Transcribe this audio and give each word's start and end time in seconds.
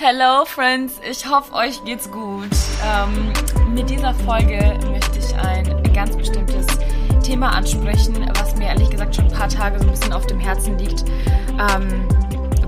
Hello 0.00 0.44
Friends, 0.44 1.00
ich 1.10 1.28
hoffe 1.28 1.52
euch 1.54 1.84
geht's 1.84 2.08
gut. 2.08 2.50
Ähm, 2.86 3.32
mit 3.74 3.90
dieser 3.90 4.14
Folge 4.14 4.78
möchte 4.88 5.18
ich 5.18 5.34
ein 5.34 5.92
ganz 5.92 6.16
bestimmtes 6.16 6.66
Thema 7.20 7.48
ansprechen, 7.48 8.30
was 8.38 8.54
mir 8.54 8.68
ehrlich 8.68 8.90
gesagt 8.90 9.16
schon 9.16 9.24
ein 9.24 9.32
paar 9.32 9.48
Tage 9.48 9.80
so 9.80 9.86
ein 9.86 9.90
bisschen 9.90 10.12
auf 10.12 10.24
dem 10.28 10.38
Herzen 10.38 10.78
liegt. 10.78 11.04
Ähm, 11.58 12.06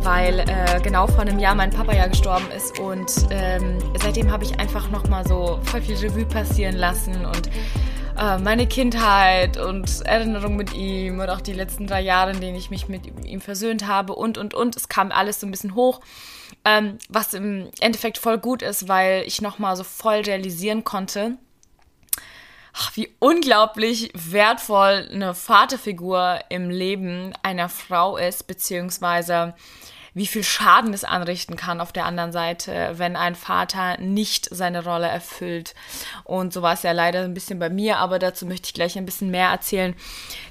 weil 0.02 0.40
äh, 0.40 0.80
genau 0.82 1.06
vor 1.06 1.20
einem 1.20 1.38
Jahr 1.38 1.54
mein 1.54 1.70
Papa 1.70 1.94
ja 1.94 2.08
gestorben 2.08 2.50
ist 2.50 2.80
und 2.80 3.12
ähm, 3.30 3.78
seitdem 4.02 4.32
habe 4.32 4.42
ich 4.42 4.58
einfach 4.58 4.90
nochmal 4.90 5.24
so 5.24 5.60
voll 5.62 5.82
viel 5.82 5.98
Revue 5.98 6.24
passieren 6.24 6.74
lassen 6.74 7.14
und 7.26 7.48
äh, 8.20 8.36
meine 8.36 8.66
Kindheit 8.66 9.56
und 9.56 10.02
Erinnerung 10.02 10.54
mit 10.54 10.74
ihm 10.74 11.20
und 11.20 11.30
auch 11.30 11.40
die 11.40 11.54
letzten 11.54 11.86
drei 11.86 12.02
Jahre, 12.02 12.32
in 12.32 12.40
denen 12.40 12.56
ich 12.56 12.68
mich 12.68 12.86
mit 12.86 13.06
ihm 13.24 13.40
versöhnt 13.40 13.86
habe 13.86 14.14
und 14.14 14.36
und 14.36 14.52
und. 14.52 14.76
Es 14.76 14.88
kam 14.90 15.10
alles 15.10 15.40
so 15.40 15.46
ein 15.46 15.50
bisschen 15.50 15.74
hoch, 15.74 16.00
ähm, 16.66 16.98
was 17.08 17.32
im 17.32 17.70
Endeffekt 17.80 18.18
voll 18.18 18.36
gut 18.36 18.60
ist, 18.60 18.88
weil 18.88 19.24
ich 19.26 19.40
nochmal 19.40 19.74
so 19.74 19.84
voll 19.84 20.20
realisieren 20.20 20.84
konnte, 20.84 21.38
ach, 22.74 22.94
wie 22.94 23.08
unglaublich 23.20 24.12
wertvoll 24.12 25.08
eine 25.10 25.34
Vaterfigur 25.34 26.40
im 26.50 26.68
Leben 26.68 27.32
einer 27.42 27.70
Frau 27.70 28.18
ist, 28.18 28.46
beziehungsweise 28.46 29.54
wie 30.14 30.26
viel 30.26 30.44
Schaden 30.44 30.92
es 30.92 31.04
anrichten 31.04 31.56
kann 31.56 31.80
auf 31.80 31.92
der 31.92 32.06
anderen 32.06 32.32
Seite, 32.32 32.94
wenn 32.96 33.16
ein 33.16 33.34
Vater 33.34 33.98
nicht 33.98 34.48
seine 34.50 34.84
Rolle 34.84 35.06
erfüllt. 35.06 35.74
Und 36.24 36.52
so 36.52 36.62
war 36.62 36.74
es 36.74 36.82
ja 36.82 36.92
leider 36.92 37.22
ein 37.22 37.34
bisschen 37.34 37.58
bei 37.58 37.70
mir, 37.70 37.98
aber 37.98 38.18
dazu 38.18 38.46
möchte 38.46 38.66
ich 38.66 38.74
gleich 38.74 38.96
ein 38.96 39.06
bisschen 39.06 39.30
mehr 39.30 39.48
erzählen. 39.48 39.94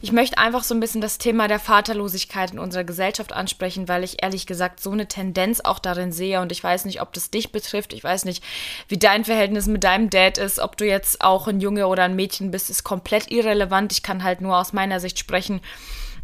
Ich 0.02 0.12
möchte 0.12 0.38
einfach 0.38 0.64
so 0.64 0.74
ein 0.74 0.80
bisschen 0.80 1.02
das 1.02 1.18
Thema 1.18 1.48
der 1.48 1.60
Vaterlosigkeit 1.60 2.52
in 2.52 2.60
unserer 2.60 2.84
Gesellschaft 2.84 3.34
ansprechen, 3.34 3.88
weil 3.88 4.04
ich 4.04 4.24
ehrlich 4.24 4.46
gesagt 4.46 4.80
so 4.80 4.92
eine 4.92 5.08
Tendenz 5.08 5.60
auch 5.62 5.80
darin 5.80 6.12
sehe 6.12 6.42
und 6.42 6.52
ich 6.52 6.64
weiß 6.64 6.86
nicht, 6.86 7.02
ob 7.02 7.14
das 7.14 7.30
dich 7.30 7.52
betrifft. 7.52 7.94
Ich 7.94 8.04
weiß 8.04 8.26
nicht, 8.26 8.44
wie 8.88 8.98
dein 8.98 9.26
Verhältnis 9.26 9.68
mit 9.68 9.84
deinem 9.84 10.10
Dad 10.10 10.38
ist, 10.38 10.60
ob 10.60 10.78
du 10.78 10.86
jetzt 10.86 11.22
auch 11.22 11.48
ein 11.48 11.60
Junge 11.60 11.88
oder 11.88 12.04
ein 12.04 12.16
Mädchen 12.16 12.52
bist, 12.52 12.70
ist 12.70 12.84
komplett 12.84 13.32
irrelevant. 13.32 13.92
Ich 13.92 14.04
kann 14.04 14.24
halt 14.24 14.42
nur 14.42 14.58
aus 14.58 14.74
meiner 14.74 15.00
Sicht 15.00 15.20
sprechen 15.20 15.62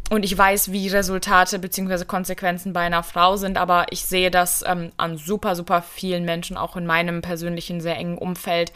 und 0.08 0.24
ich 0.24 0.36
weiß, 0.36 0.70
wie 0.70 0.88
Resultate 0.88 1.58
bzw. 1.58 2.04
Konsequenzen 2.04 2.72
bei 2.72 2.80
einer 2.80 3.02
Frau 3.02 3.36
sind, 3.36 3.58
aber 3.58 3.86
ich 3.90 4.04
sehe 4.04 4.30
das 4.30 4.62
ähm, 4.66 4.92
an 4.96 5.16
super, 5.18 5.56
super 5.56 5.82
vielen 5.82 6.24
Menschen, 6.24 6.56
auch 6.56 6.76
in 6.76 6.86
meinem 6.86 7.22
persönlichen 7.22 7.80
sehr 7.80 7.96
engen 7.96 8.16
Umfeld, 8.16 8.72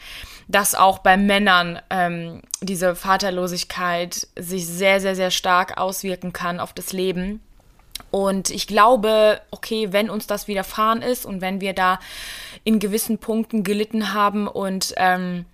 dass 0.49 0.75
auch 0.75 0.99
bei 0.99 1.15
Männern 1.15 1.79
ähm, 1.89 2.41
diese 2.61 2.95
Vaterlosigkeit 2.95 4.27
sich 4.37 4.67
sehr, 4.67 4.99
sehr, 4.99 5.15
sehr 5.15 5.31
stark 5.31 5.77
auswirken 5.77 6.33
kann 6.33 6.59
auf 6.59 6.73
das 6.73 6.91
Leben. 6.91 7.41
Und 8.09 8.49
ich 8.49 8.67
glaube, 8.67 9.39
okay, 9.51 9.93
wenn 9.93 10.09
uns 10.09 10.27
das 10.27 10.49
widerfahren 10.49 11.01
ist 11.01 11.25
und 11.25 11.39
wenn 11.39 11.61
wir 11.61 11.73
da 11.73 11.99
in 12.65 12.79
gewissen 12.79 13.19
Punkten 13.19 13.63
gelitten 13.63 14.13
haben 14.13 14.47
und 14.47 14.93
ähm, 14.97 15.45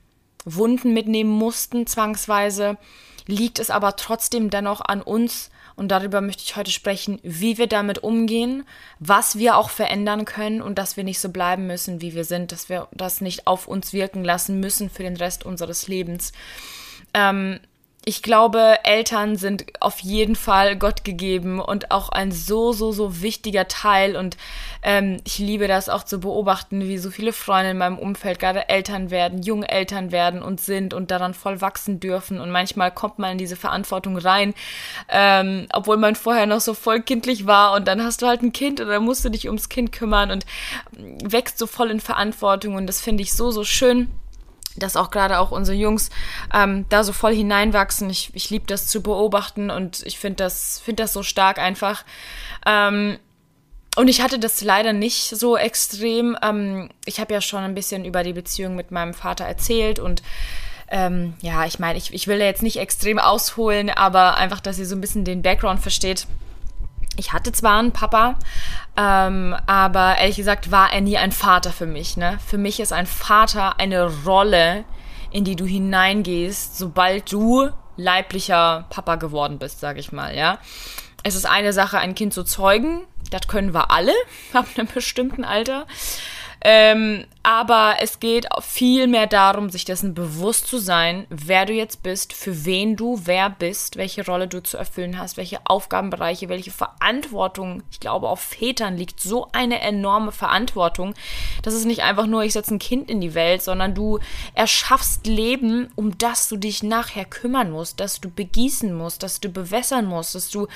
Wunden 0.43 0.93
mitnehmen 0.93 1.29
mussten, 1.29 1.85
zwangsweise, 1.85 2.77
liegt 3.27 3.59
es 3.59 3.69
aber 3.69 3.95
trotzdem 3.95 4.49
dennoch 4.49 4.81
an 4.81 5.01
uns, 5.01 5.49
und 5.77 5.89
darüber 5.89 6.21
möchte 6.21 6.41
ich 6.43 6.55
heute 6.55 6.71
sprechen, 6.71 7.19
wie 7.21 7.59
wir 7.59 7.67
damit 7.67 7.99
umgehen, 7.99 8.65
was 8.97 9.37
wir 9.37 9.57
auch 9.57 9.69
verändern 9.69 10.25
können 10.25 10.59
und 10.59 10.79
dass 10.79 10.97
wir 10.97 11.03
nicht 11.03 11.19
so 11.19 11.29
bleiben 11.29 11.67
müssen, 11.67 12.01
wie 12.01 12.15
wir 12.15 12.25
sind, 12.25 12.51
dass 12.51 12.67
wir 12.67 12.87
das 12.93 13.21
nicht 13.21 13.45
auf 13.45 13.67
uns 13.67 13.93
wirken 13.93 14.23
lassen 14.23 14.59
müssen 14.59 14.89
für 14.89 15.03
den 15.03 15.15
Rest 15.15 15.45
unseres 15.45 15.87
Lebens. 15.87 16.31
Ähm, 17.13 17.59
ich 18.07 18.23
glaube, 18.23 18.85
Eltern 18.85 19.35
sind 19.35 19.65
auf 19.81 19.99
jeden 19.99 20.37
Fall 20.37 20.77
Gott 20.77 21.03
gegeben 21.03 21.59
und 21.59 21.91
auch 21.91 22.07
ein 22.07 22.31
so, 22.31 22.71
so, 22.71 22.93
so 22.93 23.21
wichtiger 23.21 23.67
Teil. 23.67 24.15
Und 24.15 24.37
ähm, 24.81 25.17
ich 25.25 25.39
liebe 25.39 25.67
das 25.67 25.89
auch 25.89 26.03
zu 26.03 26.21
beobachten, 26.21 26.87
wie 26.87 26.99
so 26.99 27.11
viele 27.11 27.33
Freunde 27.33 27.71
in 27.71 27.77
meinem 27.77 27.97
Umfeld 27.99 28.39
gerade 28.39 28.69
Eltern 28.69 29.11
werden, 29.11 29.43
junge 29.43 29.67
Eltern 29.67 30.13
werden 30.13 30.41
und 30.41 30.61
sind 30.61 30.93
und 30.93 31.11
daran 31.11 31.33
voll 31.33 31.59
wachsen 31.59 31.99
dürfen. 31.99 32.39
Und 32.39 32.49
manchmal 32.49 32.91
kommt 32.91 33.19
man 33.19 33.33
in 33.33 33.37
diese 33.39 33.57
Verantwortung 33.57 34.17
rein, 34.17 34.53
ähm, 35.09 35.67
obwohl 35.73 35.97
man 35.97 36.15
vorher 36.15 36.45
noch 36.45 36.61
so 36.61 36.73
voll 36.73 37.01
kindlich 37.01 37.45
war. 37.45 37.73
Und 37.73 37.89
dann 37.89 38.01
hast 38.01 38.21
du 38.21 38.27
halt 38.27 38.41
ein 38.41 38.53
Kind 38.53 38.79
dann 38.79 39.03
musst 39.03 39.25
du 39.25 39.29
dich 39.29 39.47
ums 39.47 39.67
Kind 39.67 39.91
kümmern 39.91 40.31
und 40.31 40.45
wächst 40.93 41.57
so 41.57 41.67
voll 41.67 41.91
in 41.91 41.99
Verantwortung. 41.99 42.75
Und 42.75 42.87
das 42.87 43.01
finde 43.01 43.21
ich 43.21 43.33
so, 43.33 43.51
so 43.51 43.65
schön 43.65 44.09
dass 44.77 44.95
auch 44.95 45.11
gerade 45.11 45.39
auch 45.39 45.51
unsere 45.51 45.77
Jungs 45.77 46.09
ähm, 46.53 46.85
da 46.89 47.03
so 47.03 47.13
voll 47.13 47.33
hineinwachsen. 47.33 48.09
Ich, 48.09 48.31
ich 48.33 48.49
liebe 48.49 48.65
das 48.67 48.87
zu 48.87 49.01
beobachten 49.01 49.69
und 49.69 50.03
ich 50.05 50.19
finde 50.19 50.43
das, 50.43 50.79
find 50.79 50.99
das 50.99 51.13
so 51.13 51.23
stark 51.23 51.59
einfach. 51.59 52.03
Ähm, 52.65 53.17
und 53.95 54.09
ich 54.09 54.21
hatte 54.21 54.37
das 54.37 54.61
leider 54.61 54.93
nicht 54.93 55.29
so 55.29 55.57
extrem. 55.57 56.37
Ähm, 56.43 56.89
ich 57.05 57.19
habe 57.19 57.33
ja 57.33 57.41
schon 57.41 57.63
ein 57.63 57.75
bisschen 57.75 58.05
über 58.05 58.23
die 58.23 58.33
Beziehung 58.33 58.75
mit 58.75 58.91
meinem 58.91 59.13
Vater 59.13 59.45
erzählt 59.45 59.99
und 59.99 60.21
ähm, 60.89 61.33
ja, 61.41 61.65
ich 61.65 61.79
meine, 61.79 61.97
ich, 61.97 62.13
ich 62.13 62.27
will 62.27 62.39
da 62.39 62.45
jetzt 62.45 62.63
nicht 62.63 62.77
extrem 62.77 63.19
ausholen, 63.19 63.89
aber 63.89 64.37
einfach, 64.37 64.59
dass 64.59 64.79
ihr 64.79 64.85
so 64.85 64.95
ein 64.95 65.01
bisschen 65.01 65.25
den 65.25 65.41
Background 65.41 65.81
versteht. 65.81 66.27
Ich 67.17 67.33
hatte 67.33 67.51
zwar 67.51 67.79
einen 67.79 67.91
Papa, 67.91 68.35
ähm, 68.95 69.55
aber 69.65 70.17
ehrlich 70.17 70.37
gesagt 70.37 70.71
war 70.71 70.93
er 70.93 71.01
nie 71.01 71.17
ein 71.17 71.31
Vater 71.31 71.71
für 71.71 71.87
mich. 71.87 72.15
Ne? 72.15 72.37
Für 72.45 72.57
mich 72.57 72.79
ist 72.79 72.93
ein 72.93 73.07
Vater 73.07 73.79
eine 73.79 74.23
Rolle, 74.23 74.85
in 75.31 75.43
die 75.43 75.55
du 75.55 75.65
hineingehst, 75.65 76.77
sobald 76.77 77.31
du 77.31 77.69
leiblicher 77.97 78.85
Papa 78.89 79.15
geworden 79.15 79.57
bist, 79.57 79.79
sag 79.79 79.97
ich 79.97 80.11
mal, 80.11 80.35
ja. 80.35 80.59
Es 81.23 81.35
ist 81.35 81.45
eine 81.45 81.73
Sache, 81.73 81.97
ein 81.97 82.15
Kind 82.15 82.33
zu 82.33 82.43
zeugen. 82.43 83.01
Das 83.31 83.47
können 83.47 83.73
wir 83.73 83.91
alle 83.91 84.13
ab 84.53 84.67
einem 84.77 84.87
bestimmten 84.87 85.43
Alter. 85.43 85.87
Ähm, 86.61 87.25
aber 87.43 87.95
es 88.01 88.19
geht 88.19 88.47
viel 88.61 89.07
mehr 89.07 89.27
darum, 89.27 89.69
sich 89.69 89.85
dessen 89.85 90.13
bewusst 90.13 90.67
zu 90.67 90.79
sein, 90.79 91.25
wer 91.29 91.65
du 91.65 91.71
jetzt 91.71 92.03
bist, 92.03 92.33
für 92.33 92.65
wen 92.65 92.95
du 92.95 93.21
wer 93.23 93.49
bist, 93.49 93.95
welche 93.95 94.25
Rolle 94.25 94.47
du 94.47 94.61
zu 94.61 94.75
erfüllen 94.75 95.17
hast, 95.17 95.37
welche 95.37 95.59
Aufgabenbereiche, 95.65 96.49
welche 96.49 96.71
Verantwortung. 96.71 97.83
Ich 97.89 97.99
glaube, 97.99 98.27
auf 98.27 98.41
Vätern 98.41 98.97
liegt 98.97 99.21
so 99.21 99.47
eine 99.53 99.79
enorme 99.79 100.31
Verantwortung. 100.31 101.13
Das 101.61 101.73
ist 101.73 101.85
nicht 101.85 102.03
einfach 102.03 102.25
nur, 102.25 102.43
ich 102.43 102.53
setze 102.53 102.75
ein 102.75 102.79
Kind 102.79 103.09
in 103.09 103.21
die 103.21 103.33
Welt, 103.33 103.61
sondern 103.61 103.95
du 103.95 104.19
erschaffst 104.53 105.25
Leben, 105.25 105.89
um 105.95 106.17
das 106.17 106.49
du 106.49 106.57
dich 106.57 106.83
nachher 106.83 107.25
kümmern 107.25 107.71
musst, 107.71 107.99
dass 107.99 108.19
du 108.19 108.29
begießen 108.29 108.93
musst, 108.93 109.23
dass 109.23 109.39
du 109.39 109.49
bewässern 109.49 110.05
musst, 110.05 110.35
dass 110.35 110.49
du 110.49 110.67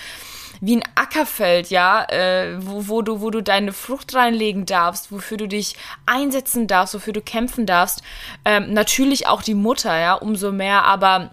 wie 0.62 0.78
ein 0.78 0.84
Ackerfeld, 0.96 1.72
ja, 1.72 2.06
äh, 2.06 2.56
wo, 2.60 2.88
wo, 2.88 3.02
du, 3.02 3.20
wo 3.20 3.32
du 3.32 3.42
deine 3.42 3.74
Frucht 3.74 4.14
reinlegen 4.16 4.66
darfst, 4.66 5.12
wofür 5.12 5.38
du 5.38 5.48
dich 5.48 5.76
einsetzen 6.06 6.68
darfst, 6.68 6.94
wofür 6.94 7.14
du 7.14 7.22
kämpfen 7.22 7.66
darfst. 7.66 8.04
Ähm, 8.46 8.72
natürlich 8.72 9.28
auch 9.28 9.42
die 9.42 9.56
Mutter, 9.56 10.00
ja, 10.00 10.14
umso 10.14 10.52
mehr, 10.52 10.84
aber 10.84 11.32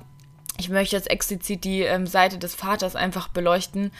ich 0.58 0.68
möchte 0.68 0.96
jetzt 0.96 1.10
explizit 1.10 1.64
die 1.64 1.82
ähm, 1.82 2.06
Seite 2.06 2.36
des 2.36 2.54
Vaters 2.54 2.96
einfach 2.96 3.28
beleuchten, 3.28 3.92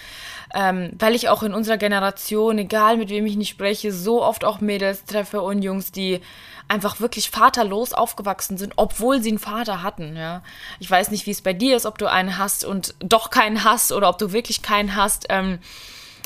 ähm, 0.54 0.90
weil 0.98 1.14
ich 1.14 1.28
auch 1.28 1.42
in 1.42 1.54
unserer 1.54 1.78
Generation, 1.78 2.58
egal 2.58 2.96
mit 2.96 3.10
wem 3.10 3.26
ich 3.26 3.36
nicht 3.36 3.48
spreche, 3.48 3.92
so 3.92 4.22
oft 4.22 4.44
auch 4.44 4.60
Mädels 4.60 5.04
treffe 5.04 5.40
und 5.40 5.62
Jungs, 5.62 5.92
die 5.92 6.20
einfach 6.66 7.00
wirklich 7.00 7.30
vaterlos 7.30 7.92
aufgewachsen 7.92 8.58
sind, 8.58 8.74
obwohl 8.76 9.22
sie 9.22 9.30
einen 9.30 9.38
Vater 9.38 9.82
hatten. 9.82 10.16
Ja, 10.16 10.42
ich 10.80 10.90
weiß 10.90 11.10
nicht, 11.12 11.26
wie 11.26 11.30
es 11.30 11.42
bei 11.42 11.52
dir 11.52 11.76
ist, 11.76 11.86
ob 11.86 11.96
du 11.96 12.10
einen 12.10 12.38
hast 12.38 12.64
und 12.64 12.94
doch 12.98 13.30
keinen 13.30 13.64
hast 13.64 13.92
oder 13.92 14.08
ob 14.08 14.18
du 14.18 14.32
wirklich 14.32 14.60
keinen 14.60 14.96
hast. 14.96 15.26
Ähm, 15.30 15.60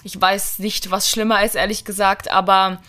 ich 0.03 0.21
weiß 0.21 0.59
nicht, 0.59 0.91
was 0.91 1.11
schlimmer 1.11 1.45
ist, 1.45 1.55
ehrlich 1.55 1.85
gesagt, 1.85 2.31
aber 2.31 2.81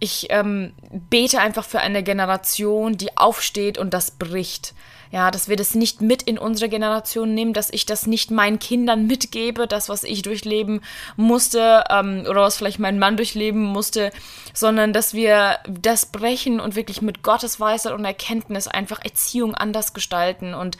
ich 0.00 0.26
ähm, 0.30 0.72
bete 1.10 1.40
einfach 1.40 1.64
für 1.64 1.80
eine 1.80 2.02
Generation, 2.02 2.96
die 2.96 3.16
aufsteht 3.16 3.78
und 3.78 3.94
das 3.94 4.10
bricht. 4.12 4.74
Ja, 5.10 5.30
dass 5.30 5.48
wir 5.48 5.54
das 5.54 5.76
nicht 5.76 6.00
mit 6.00 6.24
in 6.24 6.38
unsere 6.38 6.68
Generation 6.68 7.34
nehmen, 7.34 7.52
dass 7.52 7.70
ich 7.70 7.86
das 7.86 8.08
nicht 8.08 8.32
meinen 8.32 8.58
Kindern 8.58 9.06
mitgebe, 9.06 9.68
das, 9.68 9.88
was 9.88 10.02
ich 10.02 10.22
durchleben 10.22 10.80
musste 11.14 11.84
ähm, 11.88 12.24
oder 12.28 12.42
was 12.42 12.56
vielleicht 12.56 12.80
mein 12.80 12.98
Mann 12.98 13.16
durchleben 13.16 13.62
musste, 13.62 14.10
sondern 14.52 14.92
dass 14.92 15.14
wir 15.14 15.58
das 15.68 16.06
brechen 16.06 16.58
und 16.58 16.74
wirklich 16.74 17.00
mit 17.00 17.22
Gottes 17.22 17.60
Weisheit 17.60 17.92
und 17.92 18.04
Erkenntnis 18.04 18.66
einfach 18.66 19.04
Erziehung 19.04 19.54
anders 19.54 19.94
gestalten 19.94 20.52
und, 20.52 20.78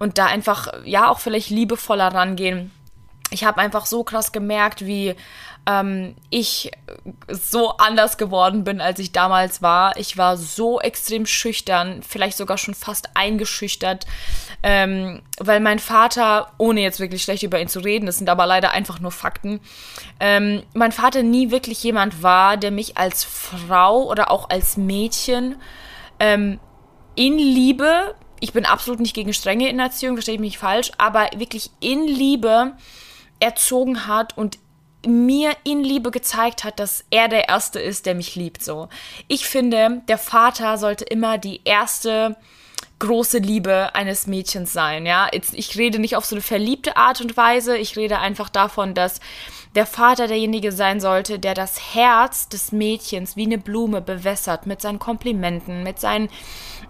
und 0.00 0.18
da 0.18 0.26
einfach, 0.26 0.72
ja, 0.84 1.08
auch 1.08 1.20
vielleicht 1.20 1.50
liebevoller 1.50 2.08
rangehen 2.08 2.72
ich 3.30 3.44
habe 3.44 3.60
einfach 3.60 3.86
so 3.86 4.04
krass 4.04 4.32
gemerkt, 4.32 4.86
wie 4.86 5.14
ähm, 5.68 6.14
ich 6.30 6.70
so 7.28 7.76
anders 7.76 8.16
geworden 8.16 8.64
bin, 8.64 8.80
als 8.80 8.98
ich 8.98 9.12
damals 9.12 9.60
war. 9.60 9.98
Ich 9.98 10.16
war 10.16 10.38
so 10.38 10.80
extrem 10.80 11.26
schüchtern, 11.26 12.02
vielleicht 12.02 12.38
sogar 12.38 12.56
schon 12.56 12.72
fast 12.72 13.10
eingeschüchtert, 13.14 14.06
ähm, 14.62 15.20
weil 15.38 15.60
mein 15.60 15.78
Vater, 15.78 16.52
ohne 16.56 16.80
jetzt 16.80 17.00
wirklich 17.00 17.22
schlecht 17.22 17.42
über 17.42 17.60
ihn 17.60 17.68
zu 17.68 17.80
reden, 17.80 18.06
das 18.06 18.16
sind 18.16 18.30
aber 18.30 18.46
leider 18.46 18.70
einfach 18.70 18.98
nur 18.98 19.12
Fakten, 19.12 19.60
ähm, 20.20 20.62
mein 20.72 20.92
Vater 20.92 21.22
nie 21.22 21.50
wirklich 21.50 21.82
jemand 21.82 22.22
war, 22.22 22.56
der 22.56 22.70
mich 22.70 22.96
als 22.96 23.24
Frau 23.24 24.04
oder 24.04 24.30
auch 24.30 24.48
als 24.48 24.78
Mädchen 24.78 25.56
ähm, 26.18 26.58
in 27.14 27.36
Liebe, 27.38 28.14
ich 28.40 28.54
bin 28.54 28.64
absolut 28.64 29.00
nicht 29.00 29.14
gegen 29.14 29.34
strenge 29.34 29.68
in 29.68 29.80
Erziehung, 29.80 30.16
verstehe 30.16 30.36
ich 30.36 30.40
mich 30.40 30.56
falsch, 30.56 30.92
aber 30.96 31.28
wirklich 31.36 31.70
in 31.80 32.06
Liebe 32.06 32.72
erzogen 33.40 34.06
hat 34.06 34.36
und 34.38 34.58
mir 35.06 35.52
in 35.64 35.82
Liebe 35.82 36.10
gezeigt 36.10 36.64
hat, 36.64 36.80
dass 36.80 37.04
er 37.10 37.28
der 37.28 37.48
Erste 37.48 37.80
ist, 37.80 38.06
der 38.06 38.14
mich 38.14 38.34
liebt. 38.34 38.64
So, 38.64 38.88
ich 39.28 39.46
finde, 39.46 40.02
der 40.08 40.18
Vater 40.18 40.76
sollte 40.78 41.04
immer 41.04 41.38
die 41.38 41.60
erste 41.64 42.36
große 42.98 43.38
Liebe 43.38 43.94
eines 43.94 44.26
Mädchens 44.26 44.72
sein. 44.72 45.06
Ja, 45.06 45.28
Jetzt, 45.32 45.54
ich 45.54 45.76
rede 45.78 45.98
nicht 45.98 46.16
auf 46.16 46.24
so 46.24 46.34
eine 46.34 46.42
verliebte 46.42 46.96
Art 46.96 47.20
und 47.20 47.36
Weise. 47.36 47.76
Ich 47.76 47.96
rede 47.96 48.18
einfach 48.18 48.48
davon, 48.48 48.94
dass 48.94 49.20
der 49.74 49.86
Vater 49.86 50.26
derjenige 50.26 50.72
sein 50.72 51.00
sollte, 51.00 51.38
der 51.38 51.54
das 51.54 51.94
Herz 51.94 52.48
des 52.48 52.72
Mädchens 52.72 53.36
wie 53.36 53.46
eine 53.46 53.58
Blume 53.58 54.00
bewässert 54.00 54.66
mit 54.66 54.80
seinen 54.80 54.98
Komplimenten, 54.98 55.84
mit 55.84 56.00
seinen 56.00 56.28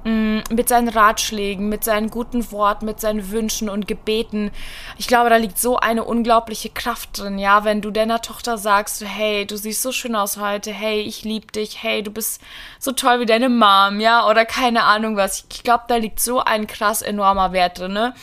mit 0.04 0.68
seinen 0.68 0.88
Ratschlägen, 0.88 1.68
mit 1.68 1.84
seinen 1.84 2.10
guten 2.10 2.50
Worten, 2.52 2.86
mit 2.86 3.00
seinen 3.00 3.30
Wünschen 3.30 3.68
und 3.68 3.88
Gebeten. 3.88 4.50
Ich 4.96 5.06
glaube, 5.06 5.30
da 5.30 5.36
liegt 5.36 5.58
so 5.58 5.76
eine 5.76 6.04
unglaubliche 6.04 6.70
Kraft 6.70 7.18
drin, 7.18 7.38
ja, 7.38 7.64
wenn 7.64 7.80
du 7.80 7.90
deiner 7.90 8.22
Tochter 8.22 8.58
sagst, 8.58 9.04
hey, 9.04 9.46
du 9.46 9.56
siehst 9.56 9.82
so 9.82 9.92
schön 9.92 10.14
aus 10.14 10.38
heute, 10.38 10.72
hey, 10.72 11.00
ich 11.00 11.24
liebe 11.24 11.48
dich, 11.48 11.82
hey, 11.82 12.02
du 12.02 12.10
bist 12.10 12.40
so 12.78 12.92
toll 12.92 13.20
wie 13.20 13.26
deine 13.26 13.48
Mom, 13.48 14.00
ja, 14.00 14.26
oder 14.28 14.44
keine 14.44 14.84
Ahnung 14.84 15.16
was. 15.16 15.44
Ich 15.50 15.62
glaube, 15.62 15.84
da 15.88 15.96
liegt 15.96 16.20
so 16.20 16.40
ein 16.40 16.66
krass 16.66 17.02
enormer 17.02 17.52
Wert 17.52 17.78
drin, 17.78 17.92
ne? 17.92 18.14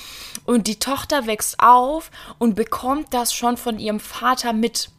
Und 0.46 0.68
die 0.68 0.80
Tochter 0.80 1.26
wächst 1.26 1.60
auf 1.60 2.12
und 2.38 2.56
bekommt 2.56 3.14
das 3.14 3.34
schon 3.34 3.58
von 3.58 3.80
ihrem 3.80 4.00
Vater 4.00 4.54
mit. 4.54 4.90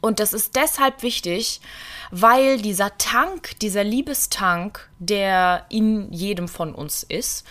Und 0.00 0.18
das 0.18 0.32
ist 0.32 0.56
deshalb 0.56 1.02
wichtig, 1.02 1.60
weil 2.10 2.60
dieser 2.60 2.96
Tank, 2.98 3.58
dieser 3.60 3.84
Liebestank, 3.84 4.88
der 4.98 5.66
in 5.68 6.12
jedem 6.12 6.48
von 6.48 6.74
uns 6.74 7.02
ist, 7.02 7.46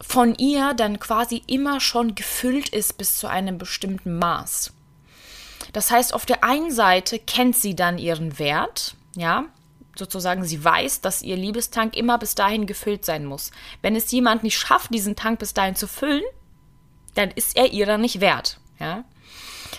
von 0.00 0.34
ihr 0.34 0.74
dann 0.74 1.00
quasi 1.00 1.42
immer 1.46 1.80
schon 1.80 2.14
gefüllt 2.14 2.68
ist 2.68 2.98
bis 2.98 3.18
zu 3.18 3.26
einem 3.26 3.58
bestimmten 3.58 4.18
Maß. 4.18 4.72
Das 5.72 5.90
heißt, 5.90 6.14
auf 6.14 6.26
der 6.26 6.44
einen 6.44 6.70
Seite 6.70 7.18
kennt 7.18 7.56
sie 7.56 7.74
dann 7.74 7.98
ihren 7.98 8.38
Wert, 8.38 8.94
ja, 9.16 9.44
sozusagen 9.96 10.44
sie 10.44 10.62
weiß, 10.62 11.00
dass 11.00 11.22
ihr 11.22 11.36
Liebestank 11.36 11.96
immer 11.96 12.18
bis 12.18 12.34
dahin 12.34 12.66
gefüllt 12.66 13.04
sein 13.04 13.24
muss. 13.24 13.50
Wenn 13.82 13.96
es 13.96 14.10
jemand 14.12 14.44
nicht 14.44 14.58
schafft, 14.58 14.94
diesen 14.94 15.16
Tank 15.16 15.40
bis 15.40 15.54
dahin 15.54 15.74
zu 15.74 15.88
füllen, 15.88 16.22
dann 17.14 17.30
ist 17.32 17.56
er 17.56 17.72
ihrer 17.72 17.98
nicht 17.98 18.20
wert, 18.20 18.60
ja. 18.78 19.04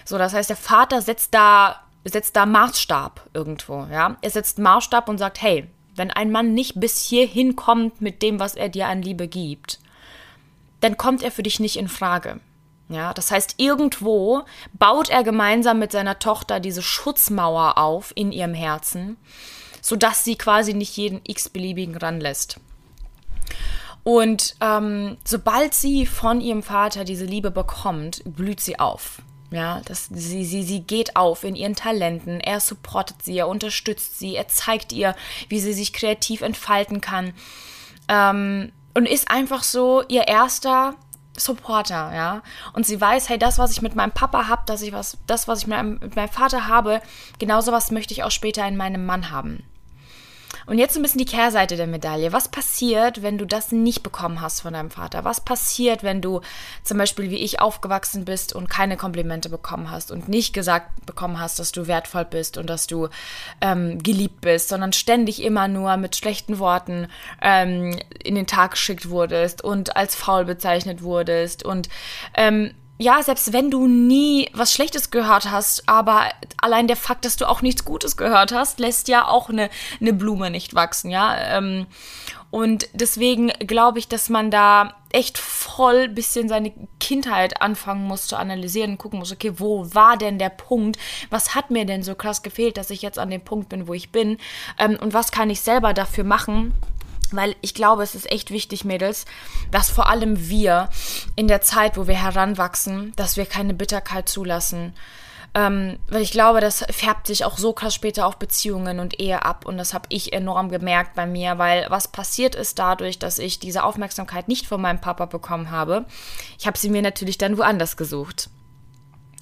So, 0.03 0.17
das 0.17 0.33
heißt, 0.33 0.49
der 0.49 0.57
Vater 0.57 1.01
setzt 1.01 1.33
da 1.33 1.81
setzt 2.05 2.35
da 2.35 2.45
Maßstab 2.45 3.29
irgendwo, 3.33 3.87
ja. 3.91 4.17
Er 4.21 4.29
setzt 4.29 4.59
Maßstab 4.59 5.09
und 5.09 5.17
sagt, 5.17 5.41
hey, 5.41 5.67
wenn 5.95 6.11
ein 6.11 6.31
Mann 6.31 6.53
nicht 6.53 6.79
bis 6.79 7.03
hierhin 7.03 7.55
kommt 7.55 8.01
mit 8.01 8.21
dem, 8.21 8.39
was 8.39 8.55
er 8.55 8.69
dir 8.69 8.87
an 8.87 9.01
Liebe 9.01 9.27
gibt, 9.27 9.79
dann 10.81 10.97
kommt 10.97 11.21
er 11.23 11.31
für 11.31 11.43
dich 11.43 11.59
nicht 11.59 11.75
in 11.75 11.89
Frage. 11.89 12.39
Ja, 12.87 13.13
das 13.13 13.29
heißt, 13.29 13.55
irgendwo 13.57 14.43
baut 14.73 15.09
er 15.09 15.23
gemeinsam 15.23 15.77
mit 15.77 15.91
seiner 15.91 16.17
Tochter 16.17 16.59
diese 16.59 16.81
Schutzmauer 16.81 17.77
auf 17.77 18.11
in 18.15 18.31
ihrem 18.31 18.55
Herzen, 18.55 19.17
sodass 19.81 20.23
sie 20.23 20.35
quasi 20.35 20.73
nicht 20.73 20.97
jeden 20.97 21.21
x-beliebigen 21.23 21.95
ranlässt. 21.95 22.59
Und 24.03 24.55
ähm, 24.61 25.17
sobald 25.23 25.75
sie 25.75 26.07
von 26.07 26.41
ihrem 26.41 26.63
Vater 26.63 27.03
diese 27.03 27.25
Liebe 27.25 27.51
bekommt, 27.51 28.23
blüht 28.25 28.59
sie 28.59 28.79
auf. 28.79 29.21
Ja, 29.51 29.81
das, 29.85 30.05
sie, 30.11 30.45
sie, 30.45 30.61
sie 30.61 30.81
geht 30.81 31.15
auf 31.15 31.43
in 31.43 31.55
ihren 31.55 31.75
Talenten, 31.75 32.39
er 32.39 32.59
supportet 32.59 33.23
sie, 33.23 33.37
er 33.37 33.47
unterstützt 33.47 34.19
sie, 34.19 34.35
er 34.35 34.47
zeigt 34.47 34.91
ihr, 34.91 35.15
wie 35.47 35.59
sie 35.59 35.73
sich 35.73 35.91
kreativ 35.91 36.41
entfalten 36.41 37.01
kann. 37.01 37.33
Ähm, 38.07 38.71
und 38.93 39.07
ist 39.07 39.31
einfach 39.31 39.63
so 39.63 40.03
ihr 40.07 40.27
erster 40.27 40.95
Supporter, 41.35 42.11
ja. 42.13 42.43
Und 42.73 42.85
sie 42.85 42.99
weiß, 42.99 43.29
hey, 43.29 43.39
das, 43.39 43.57
was 43.57 43.71
ich 43.71 43.81
mit 43.81 43.95
meinem 43.95 44.11
Papa 44.11 44.47
habe, 44.47 44.63
dass 44.65 44.81
ich 44.81 44.91
was, 44.91 45.17
das, 45.25 45.47
was 45.47 45.59
ich 45.59 45.67
mit 45.67 45.77
meinem, 45.77 45.99
mit 45.99 46.15
meinem 46.15 46.29
Vater 46.29 46.67
habe, 46.67 47.01
genauso 47.39 47.71
was 47.71 47.91
möchte 47.91 48.13
ich 48.13 48.23
auch 48.23 48.31
später 48.31 48.67
in 48.67 48.77
meinem 48.77 49.05
Mann 49.05 49.31
haben. 49.31 49.63
Und 50.69 50.77
jetzt 50.77 50.95
ein 50.95 51.01
bisschen 51.01 51.17
die 51.17 51.25
Kehrseite 51.25 51.77
der 51.77 51.87
Medaille. 51.87 52.31
Was 52.31 52.47
passiert, 52.47 53.23
wenn 53.23 53.39
du 53.39 53.45
das 53.45 53.71
nicht 53.71 54.03
bekommen 54.03 54.39
hast 54.39 54.61
von 54.61 54.73
deinem 54.73 54.91
Vater? 54.91 55.25
Was 55.25 55.41
passiert, 55.41 56.03
wenn 56.03 56.21
du 56.21 56.41
zum 56.83 56.99
Beispiel 56.99 57.31
wie 57.31 57.37
ich 57.39 57.59
aufgewachsen 57.59 58.23
bist 58.23 58.53
und 58.53 58.69
keine 58.69 58.95
Komplimente 58.95 59.49
bekommen 59.49 59.89
hast 59.89 60.11
und 60.11 60.29
nicht 60.29 60.53
gesagt 60.53 61.07
bekommen 61.07 61.39
hast, 61.39 61.57
dass 61.57 61.71
du 61.71 61.87
wertvoll 61.87 62.23
bist 62.23 62.55
und 62.59 62.69
dass 62.69 62.85
du 62.85 63.07
ähm, 63.61 64.03
geliebt 64.03 64.41
bist, 64.41 64.69
sondern 64.69 64.93
ständig 64.93 65.41
immer 65.41 65.67
nur 65.67 65.97
mit 65.97 66.15
schlechten 66.15 66.59
Worten 66.59 67.07
ähm, 67.41 67.97
in 68.23 68.35
den 68.35 68.45
Tag 68.45 68.71
geschickt 68.71 69.09
wurdest 69.09 69.63
und 69.63 69.97
als 69.97 70.13
faul 70.13 70.45
bezeichnet 70.45 71.01
wurdest 71.01 71.65
und 71.65 71.89
ähm, 72.35 72.75
ja, 73.01 73.23
selbst 73.23 73.53
wenn 73.53 73.71
du 73.71 73.87
nie 73.87 74.49
was 74.53 74.73
Schlechtes 74.73 75.09
gehört 75.09 75.49
hast, 75.49 75.87
aber 75.87 76.25
allein 76.57 76.87
der 76.87 76.97
Fakt, 76.97 77.23
dass 77.23 77.37
du 77.37 77.47
auch 77.47 77.61
nichts 77.61 77.85
Gutes 77.85 78.17
gehört 78.17 78.51
hast, 78.51 78.81
lässt 78.81 79.07
ja 79.07 79.25
auch 79.25 79.49
eine, 79.49 79.69
eine 80.01 80.11
Blume 80.11 80.49
nicht 80.49 80.75
wachsen, 80.75 81.09
ja. 81.09 81.57
Ähm, 81.57 81.87
und 82.51 82.89
deswegen 82.93 83.51
glaube 83.59 83.99
ich, 83.99 84.09
dass 84.09 84.27
man 84.27 84.51
da 84.51 84.95
echt 85.11 85.37
voll 85.37 86.09
bisschen 86.09 86.49
seine 86.49 86.73
Kindheit 86.99 87.61
anfangen 87.61 88.03
muss 88.03 88.27
zu 88.27 88.35
analysieren 88.35 88.91
und 88.91 88.97
gucken 88.97 89.19
muss, 89.19 89.31
okay, 89.31 89.53
wo 89.55 89.93
war 89.93 90.17
denn 90.17 90.37
der 90.37 90.49
Punkt? 90.49 90.97
Was 91.29 91.55
hat 91.55 91.71
mir 91.71 91.85
denn 91.85 92.03
so 92.03 92.15
krass 92.15 92.41
gefehlt, 92.41 92.75
dass 92.75 92.89
ich 92.89 93.01
jetzt 93.01 93.17
an 93.17 93.29
dem 93.29 93.41
Punkt 93.41 93.69
bin, 93.69 93.87
wo 93.87 93.93
ich 93.93 94.11
bin? 94.11 94.37
Ähm, 94.77 94.97
und 94.99 95.13
was 95.13 95.31
kann 95.31 95.49
ich 95.49 95.61
selber 95.61 95.93
dafür 95.93 96.25
machen? 96.25 96.73
Weil 97.31 97.55
ich 97.61 97.73
glaube, 97.73 98.03
es 98.03 98.15
ist 98.15 98.31
echt 98.31 98.51
wichtig, 98.51 98.85
Mädels, 98.85 99.25
dass 99.71 99.89
vor 99.89 100.09
allem 100.09 100.49
wir 100.49 100.89
in 101.35 101.47
der 101.47 101.61
Zeit, 101.61 101.97
wo 101.97 102.07
wir 102.07 102.15
heranwachsen, 102.15 103.13
dass 103.15 103.37
wir 103.37 103.45
keine 103.45 103.73
Bitterkeit 103.73 104.27
zulassen. 104.27 104.93
Ähm, 105.55 105.97
weil 106.07 106.21
ich 106.21 106.31
glaube, 106.31 106.61
das 106.61 106.85
färbt 106.91 107.25
sich 107.25 107.43
auch 107.43 107.57
so 107.57 107.73
krass 107.73 107.95
später 107.95 108.27
auf 108.27 108.37
Beziehungen 108.37 108.99
und 108.99 109.19
Ehe 109.19 109.43
ab. 109.43 109.65
Und 109.65 109.77
das 109.77 109.93
habe 109.93 110.05
ich 110.09 110.33
enorm 110.33 110.69
gemerkt 110.69 111.15
bei 111.15 111.25
mir, 111.25 111.57
weil 111.57 111.87
was 111.89 112.07
passiert 112.07 112.55
ist 112.55 112.77
dadurch, 112.77 113.17
dass 113.17 113.39
ich 113.39 113.59
diese 113.59 113.83
Aufmerksamkeit 113.83 114.47
nicht 114.47 114.67
von 114.67 114.81
meinem 114.81 115.01
Papa 115.01 115.25
bekommen 115.25 115.71
habe. 115.71 116.05
Ich 116.59 116.67
habe 116.67 116.77
sie 116.77 116.89
mir 116.89 117.01
natürlich 117.01 117.37
dann 117.37 117.57
woanders 117.57 117.97
gesucht. 117.97 118.49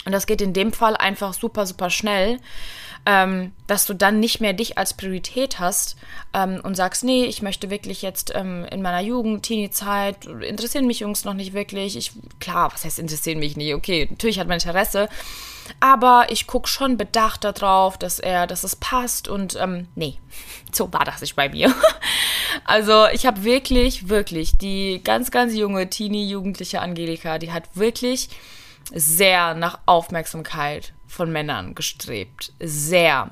Und 0.08 0.14
das 0.14 0.26
geht 0.26 0.42
in 0.42 0.54
dem 0.54 0.72
Fall 0.72 0.96
einfach 0.96 1.34
super, 1.34 1.66
super 1.66 1.90
schnell 1.90 2.40
ähm, 3.08 3.54
dass 3.68 3.86
du 3.86 3.94
dann 3.94 4.20
nicht 4.20 4.42
mehr 4.42 4.52
dich 4.52 4.78
als 4.78 4.94
Priorität 4.94 5.62
hast 5.62 5.96
ähm, 6.34 6.60
und 6.62 6.76
sagst, 6.76 7.06
nee, 7.06 7.24
ich 7.24 7.42
möchte 7.42 7.70
wirklich 7.70 8.02
jetzt 8.02 8.34
ähm, 8.36 8.66
in 8.70 8.82
meiner 8.82 9.00
Jugend, 9.00 9.44
Teenie-Zeit, 9.44 10.26
interessieren 10.26 10.88
mich 10.88 11.00
Jungs 11.00 11.24
noch 11.24 11.34
nicht 11.34 11.54
wirklich. 11.54 11.96
Ich, 11.96 12.12
klar, 12.42 12.70
was 12.74 12.84
heißt 12.84 13.00
interessieren 13.00 13.40
mich 13.40 13.56
nicht? 13.56 13.74
Okay, 13.74 14.08
natürlich 14.10 14.40
hat 14.40 14.50
man 14.50 14.56
Interesse, 14.56 15.08
aber 15.80 16.28
ich 16.32 16.48
gucke 16.48 16.68
schon 16.68 16.98
bedacht 16.98 17.46
darauf, 17.46 17.98
dass 17.98 18.20
er, 18.20 18.46
dass 18.46 18.66
es 18.66 18.76
passt 18.76 19.30
und 19.30 19.56
ähm, 19.56 19.88
nee, 19.96 20.18
so 20.74 20.92
war 20.92 21.06
das 21.06 21.22
nicht 21.22 21.38
bei 21.38 21.48
mir. 21.48 21.74
also 22.66 23.08
ich 23.14 23.26
habe 23.26 23.46
wirklich, 23.46 24.10
wirklich 24.10 24.58
die 24.58 25.00
ganz, 25.02 25.32
ganz 25.32 25.56
junge 25.56 25.90
Teenie-jugendliche 25.90 26.82
Angelika, 26.82 27.38
die 27.40 27.54
hat 27.54 27.64
wirklich 27.74 28.28
sehr 28.94 29.54
nach 29.54 29.80
Aufmerksamkeit 29.86 30.94
von 31.08 31.32
Männern 31.32 31.76
gestrebt. 31.76 32.54
Sehr. 32.60 33.30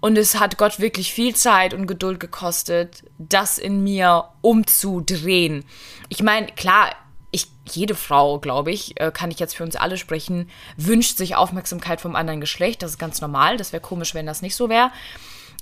Und 0.00 0.18
es 0.18 0.40
hat 0.40 0.58
Gott 0.58 0.80
wirklich 0.80 1.12
viel 1.12 1.36
Zeit 1.36 1.74
und 1.74 1.86
Geduld 1.86 2.18
gekostet, 2.18 3.04
das 3.18 3.58
in 3.58 3.84
mir 3.84 4.28
umzudrehen. 4.40 5.64
Ich 6.08 6.22
meine, 6.22 6.48
klar, 6.48 6.90
ich, 7.30 7.46
jede 7.70 7.94
Frau, 7.94 8.38
glaube 8.38 8.72
ich, 8.72 9.00
äh, 9.00 9.12
kann 9.12 9.30
ich 9.30 9.38
jetzt 9.38 9.56
für 9.56 9.62
uns 9.62 9.76
alle 9.76 9.96
sprechen, 9.96 10.50
wünscht 10.76 11.16
sich 11.16 11.36
Aufmerksamkeit 11.36 12.00
vom 12.00 12.16
anderen 12.16 12.40
Geschlecht. 12.40 12.82
Das 12.82 12.92
ist 12.92 12.98
ganz 12.98 13.20
normal. 13.20 13.56
Das 13.56 13.72
wäre 13.72 13.80
komisch, 13.80 14.14
wenn 14.14 14.26
das 14.26 14.42
nicht 14.42 14.56
so 14.56 14.68
wäre 14.68 14.90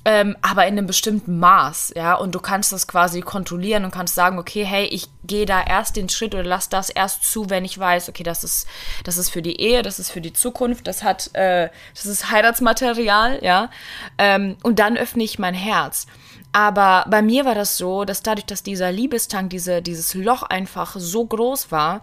ähm, 0.05 0.37
aber 0.41 0.67
in 0.67 0.79
einem 0.79 0.87
bestimmten 0.87 1.39
Maß, 1.39 1.93
ja, 1.95 2.15
und 2.15 2.35
du 2.35 2.41
kannst 2.41 2.73
das 2.73 2.87
quasi 2.87 3.21
kontrollieren 3.21 3.85
und 3.85 3.91
kannst 3.91 4.15
sagen, 4.15 4.39
okay, 4.39 4.65
hey, 4.65 4.87
ich 4.87 5.09
gehe 5.25 5.45
da 5.45 5.63
erst 5.63 5.97
den 5.97 6.09
Schritt 6.09 6.35
oder 6.35 6.45
lass 6.45 6.71
das 6.71 6.89
erst 6.89 7.31
zu, 7.31 7.51
wenn 7.51 7.65
ich 7.65 7.79
weiß, 7.79 8.09
okay, 8.09 8.23
das 8.23 8.43
ist, 8.43 8.67
das 9.05 9.19
ist 9.19 9.29
für 9.29 9.43
die 9.43 9.61
Ehe, 9.61 9.83
das 9.83 9.99
ist 9.99 10.11
für 10.11 10.23
die 10.23 10.33
Zukunft, 10.33 10.87
das 10.87 11.03
hat, 11.03 11.35
äh, 11.35 11.69
das 11.95 12.07
ist 12.07 12.31
Heiratsmaterial, 12.31 13.41
ja, 13.43 13.71
ähm, 14.17 14.57
und 14.63 14.79
dann 14.79 14.97
öffne 14.97 15.23
ich 15.23 15.39
mein 15.39 15.55
Herz. 15.55 16.07
Aber 16.53 17.05
bei 17.09 17.23
mir 17.23 17.45
war 17.45 17.55
das 17.55 17.77
so, 17.77 18.05
dass 18.05 18.23
dadurch, 18.23 18.47
dass 18.47 18.63
dieser 18.63 18.91
Liebestank, 18.91 19.51
diese, 19.51 19.83
dieses 19.83 20.15
Loch 20.15 20.43
einfach 20.43 20.97
so 20.99 21.25
groß 21.25 21.71
war, 21.71 22.03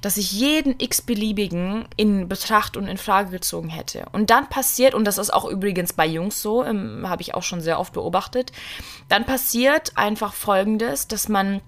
dass 0.00 0.16
ich 0.16 0.32
jeden 0.32 0.74
x-beliebigen 0.78 1.86
in 1.96 2.28
Betracht 2.28 2.76
und 2.76 2.88
in 2.88 2.98
Frage 2.98 3.30
gezogen 3.30 3.68
hätte. 3.68 4.06
Und 4.12 4.30
dann 4.30 4.48
passiert, 4.48 4.94
und 4.94 5.04
das 5.04 5.18
ist 5.18 5.32
auch 5.32 5.44
übrigens 5.44 5.92
bei 5.92 6.06
Jungs 6.06 6.42
so, 6.42 6.64
ähm, 6.64 7.08
habe 7.08 7.22
ich 7.22 7.34
auch 7.34 7.42
schon 7.42 7.60
sehr 7.60 7.78
oft 7.78 7.92
beobachtet, 7.92 8.52
dann 9.08 9.24
passiert 9.24 9.92
einfach 9.96 10.32
Folgendes, 10.32 11.08
dass 11.08 11.28
man 11.28 11.60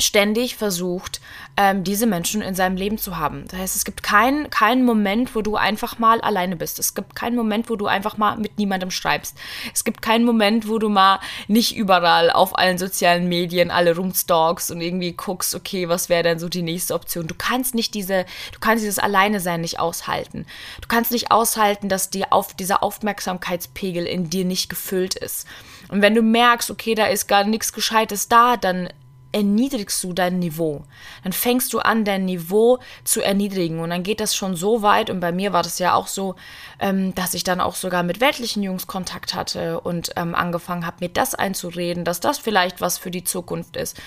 ständig 0.00 0.56
versucht, 0.56 1.20
ähm, 1.56 1.82
diese 1.82 2.06
Menschen 2.06 2.40
in 2.40 2.54
seinem 2.54 2.76
Leben 2.76 2.98
zu 2.98 3.16
haben. 3.16 3.44
Das 3.48 3.58
heißt, 3.58 3.76
es 3.76 3.84
gibt 3.84 4.04
keinen 4.04 4.48
keinen 4.48 4.84
Moment, 4.84 5.34
wo 5.34 5.42
du 5.42 5.56
einfach 5.56 5.98
mal 5.98 6.20
alleine 6.20 6.54
bist. 6.54 6.78
Es 6.78 6.94
gibt 6.94 7.16
keinen 7.16 7.34
Moment, 7.34 7.68
wo 7.68 7.74
du 7.74 7.86
einfach 7.86 8.16
mal 8.16 8.36
mit 8.36 8.58
niemandem 8.58 8.92
schreibst. 8.92 9.36
Es 9.74 9.82
gibt 9.82 10.00
keinen 10.00 10.24
Moment, 10.24 10.68
wo 10.68 10.78
du 10.78 10.88
mal 10.88 11.18
nicht 11.48 11.76
überall 11.76 12.30
auf 12.30 12.56
allen 12.56 12.78
sozialen 12.78 13.28
Medien 13.28 13.72
alle 13.72 13.96
rumstalkst 13.96 14.70
und 14.70 14.80
irgendwie 14.80 15.12
guckst, 15.12 15.54
okay, 15.56 15.88
was 15.88 16.08
wäre 16.08 16.22
denn 16.22 16.38
so 16.38 16.48
die 16.48 16.62
nächste 16.62 16.94
Option. 16.94 17.26
Du 17.26 17.34
kannst 17.34 17.74
nicht 17.74 17.94
diese, 17.94 18.24
du 18.52 18.60
kannst 18.60 18.84
dieses 18.84 19.00
Alleine 19.00 19.40
sein 19.40 19.60
nicht 19.60 19.80
aushalten. 19.80 20.46
Du 20.80 20.86
kannst 20.86 21.10
nicht 21.10 21.32
aushalten, 21.32 21.88
dass 21.88 22.08
die 22.08 22.30
auf, 22.30 22.54
dieser 22.54 22.84
Aufmerksamkeitspegel 22.84 24.06
in 24.06 24.30
dir 24.30 24.44
nicht 24.44 24.68
gefüllt 24.68 25.16
ist. 25.16 25.46
Und 25.88 26.02
wenn 26.02 26.14
du 26.14 26.22
merkst, 26.22 26.70
okay, 26.70 26.94
da 26.94 27.06
ist 27.06 27.26
gar 27.26 27.42
nichts 27.42 27.72
Gescheites 27.72 28.28
da, 28.28 28.56
dann 28.56 28.88
erniedrigst 29.32 30.02
du 30.02 30.12
dein 30.12 30.38
Niveau. 30.38 30.84
Dann 31.22 31.32
fängst 31.32 31.72
du 31.72 31.80
an, 31.80 32.04
dein 32.04 32.24
Niveau 32.24 32.78
zu 33.04 33.20
erniedrigen. 33.20 33.80
Und 33.80 33.90
dann 33.90 34.02
geht 34.02 34.20
das 34.20 34.34
schon 34.34 34.56
so 34.56 34.82
weit, 34.82 35.10
und 35.10 35.20
bei 35.20 35.32
mir 35.32 35.52
war 35.52 35.62
das 35.62 35.78
ja 35.78 35.94
auch 35.94 36.06
so, 36.06 36.34
ähm, 36.78 37.14
dass 37.14 37.34
ich 37.34 37.44
dann 37.44 37.60
auch 37.60 37.74
sogar 37.74 38.02
mit 38.02 38.20
weltlichen 38.20 38.62
Jungs 38.62 38.86
Kontakt 38.86 39.34
hatte 39.34 39.80
und 39.80 40.12
ähm, 40.16 40.34
angefangen 40.34 40.86
habe, 40.86 40.96
mir 41.00 41.10
das 41.10 41.34
einzureden, 41.34 42.04
dass 42.04 42.20
das 42.20 42.38
vielleicht 42.38 42.80
was 42.80 42.98
für 42.98 43.10
die 43.10 43.24
Zukunft 43.24 43.76
ist. 43.76 44.00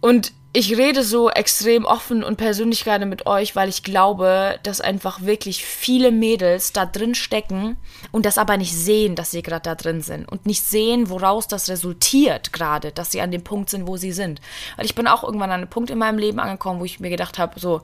Und 0.00 0.32
ich 0.52 0.76
rede 0.76 1.04
so 1.04 1.30
extrem 1.30 1.84
offen 1.84 2.24
und 2.24 2.36
persönlich 2.36 2.82
gerade 2.82 3.06
mit 3.06 3.26
euch, 3.26 3.54
weil 3.54 3.68
ich 3.68 3.84
glaube, 3.84 4.58
dass 4.64 4.80
einfach 4.80 5.22
wirklich 5.22 5.64
viele 5.64 6.10
Mädels 6.10 6.72
da 6.72 6.86
drin 6.86 7.14
stecken 7.14 7.76
und 8.10 8.26
das 8.26 8.36
aber 8.36 8.56
nicht 8.56 8.74
sehen, 8.74 9.14
dass 9.14 9.30
sie 9.30 9.42
gerade 9.42 9.62
da 9.62 9.74
drin 9.76 10.02
sind 10.02 10.28
und 10.28 10.46
nicht 10.46 10.64
sehen, 10.64 11.08
woraus 11.08 11.46
das 11.46 11.68
resultiert 11.68 12.52
gerade, 12.52 12.90
dass 12.90 13.12
sie 13.12 13.20
an 13.20 13.30
dem 13.30 13.44
Punkt 13.44 13.70
sind, 13.70 13.86
wo 13.86 13.96
sie 13.96 14.10
sind. 14.10 14.40
Weil 14.76 14.86
ich 14.86 14.96
bin 14.96 15.06
auch 15.06 15.22
irgendwann 15.22 15.52
an 15.52 15.60
einem 15.60 15.70
Punkt 15.70 15.88
in 15.88 15.98
meinem 15.98 16.18
Leben 16.18 16.40
angekommen, 16.40 16.80
wo 16.80 16.84
ich 16.84 16.98
mir 16.98 17.10
gedacht 17.10 17.38
habe, 17.38 17.60
so, 17.60 17.82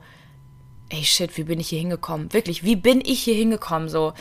ey 0.89 1.03
shit, 1.03 1.37
wie 1.37 1.43
bin 1.43 1.59
ich 1.59 1.69
hier 1.69 1.79
hingekommen? 1.79 2.31
Wirklich, 2.33 2.63
wie 2.63 2.75
bin 2.75 3.01
ich 3.01 3.21
hier 3.21 3.35
hingekommen? 3.35 3.89
So, 3.89 4.13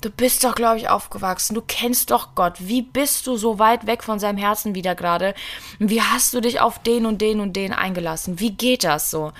du 0.00 0.10
bist 0.10 0.44
doch, 0.44 0.54
glaube 0.54 0.78
ich, 0.78 0.88
aufgewachsen, 0.88 1.54
du 1.54 1.62
kennst 1.66 2.10
doch 2.10 2.34
Gott. 2.34 2.54
Wie 2.58 2.82
bist 2.82 3.26
du 3.26 3.36
so 3.36 3.58
weit 3.58 3.86
weg 3.86 4.02
von 4.04 4.18
seinem 4.18 4.38
Herzen 4.38 4.74
wieder 4.74 4.94
gerade? 4.94 5.34
Wie 5.78 6.00
hast 6.00 6.32
du 6.34 6.40
dich 6.40 6.60
auf 6.60 6.80
den 6.82 7.06
und 7.06 7.20
den 7.20 7.40
und 7.40 7.54
den 7.54 7.72
eingelassen? 7.72 8.38
Wie 8.40 8.50
geht 8.50 8.84
das 8.84 9.10
so? 9.10 9.32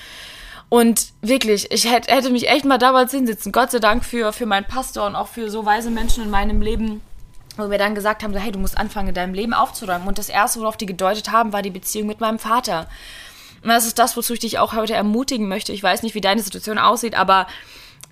Und 0.68 1.12
wirklich, 1.20 1.70
ich 1.70 1.90
hätte, 1.90 2.10
hätte 2.10 2.30
mich 2.30 2.48
echt 2.48 2.64
mal 2.64 2.78
damals 2.78 3.12
hinsitzen. 3.12 3.52
Gott 3.52 3.70
sei 3.70 3.78
Dank 3.78 4.04
für, 4.04 4.32
für 4.32 4.46
meinen 4.46 4.64
Pastor 4.64 5.06
und 5.06 5.16
auch 5.16 5.28
für 5.28 5.50
so 5.50 5.66
weise 5.66 5.90
Menschen 5.90 6.24
in 6.24 6.30
meinem 6.30 6.62
Leben, 6.62 7.02
wo 7.58 7.70
wir 7.70 7.76
dann 7.76 7.94
gesagt 7.94 8.22
haben, 8.22 8.32
so, 8.32 8.38
hey, 8.38 8.52
du 8.52 8.58
musst 8.58 8.78
anfangen, 8.78 9.08
in 9.08 9.14
deinem 9.14 9.34
Leben 9.34 9.52
aufzuräumen. 9.52 10.08
Und 10.08 10.16
das 10.16 10.30
Erste, 10.30 10.60
worauf 10.60 10.78
die 10.78 10.86
gedeutet 10.86 11.30
haben, 11.30 11.52
war 11.52 11.60
die 11.60 11.70
Beziehung 11.70 12.06
mit 12.06 12.20
meinem 12.20 12.38
Vater. 12.38 12.88
Und 13.62 13.68
das 13.68 13.86
ist 13.86 13.98
das, 13.98 14.16
wozu 14.16 14.34
ich 14.34 14.40
dich 14.40 14.58
auch 14.58 14.74
heute 14.74 14.94
ermutigen 14.94 15.48
möchte. 15.48 15.72
Ich 15.72 15.82
weiß 15.82 16.02
nicht, 16.02 16.14
wie 16.14 16.20
deine 16.20 16.42
Situation 16.42 16.78
aussieht, 16.78 17.14
aber 17.14 17.46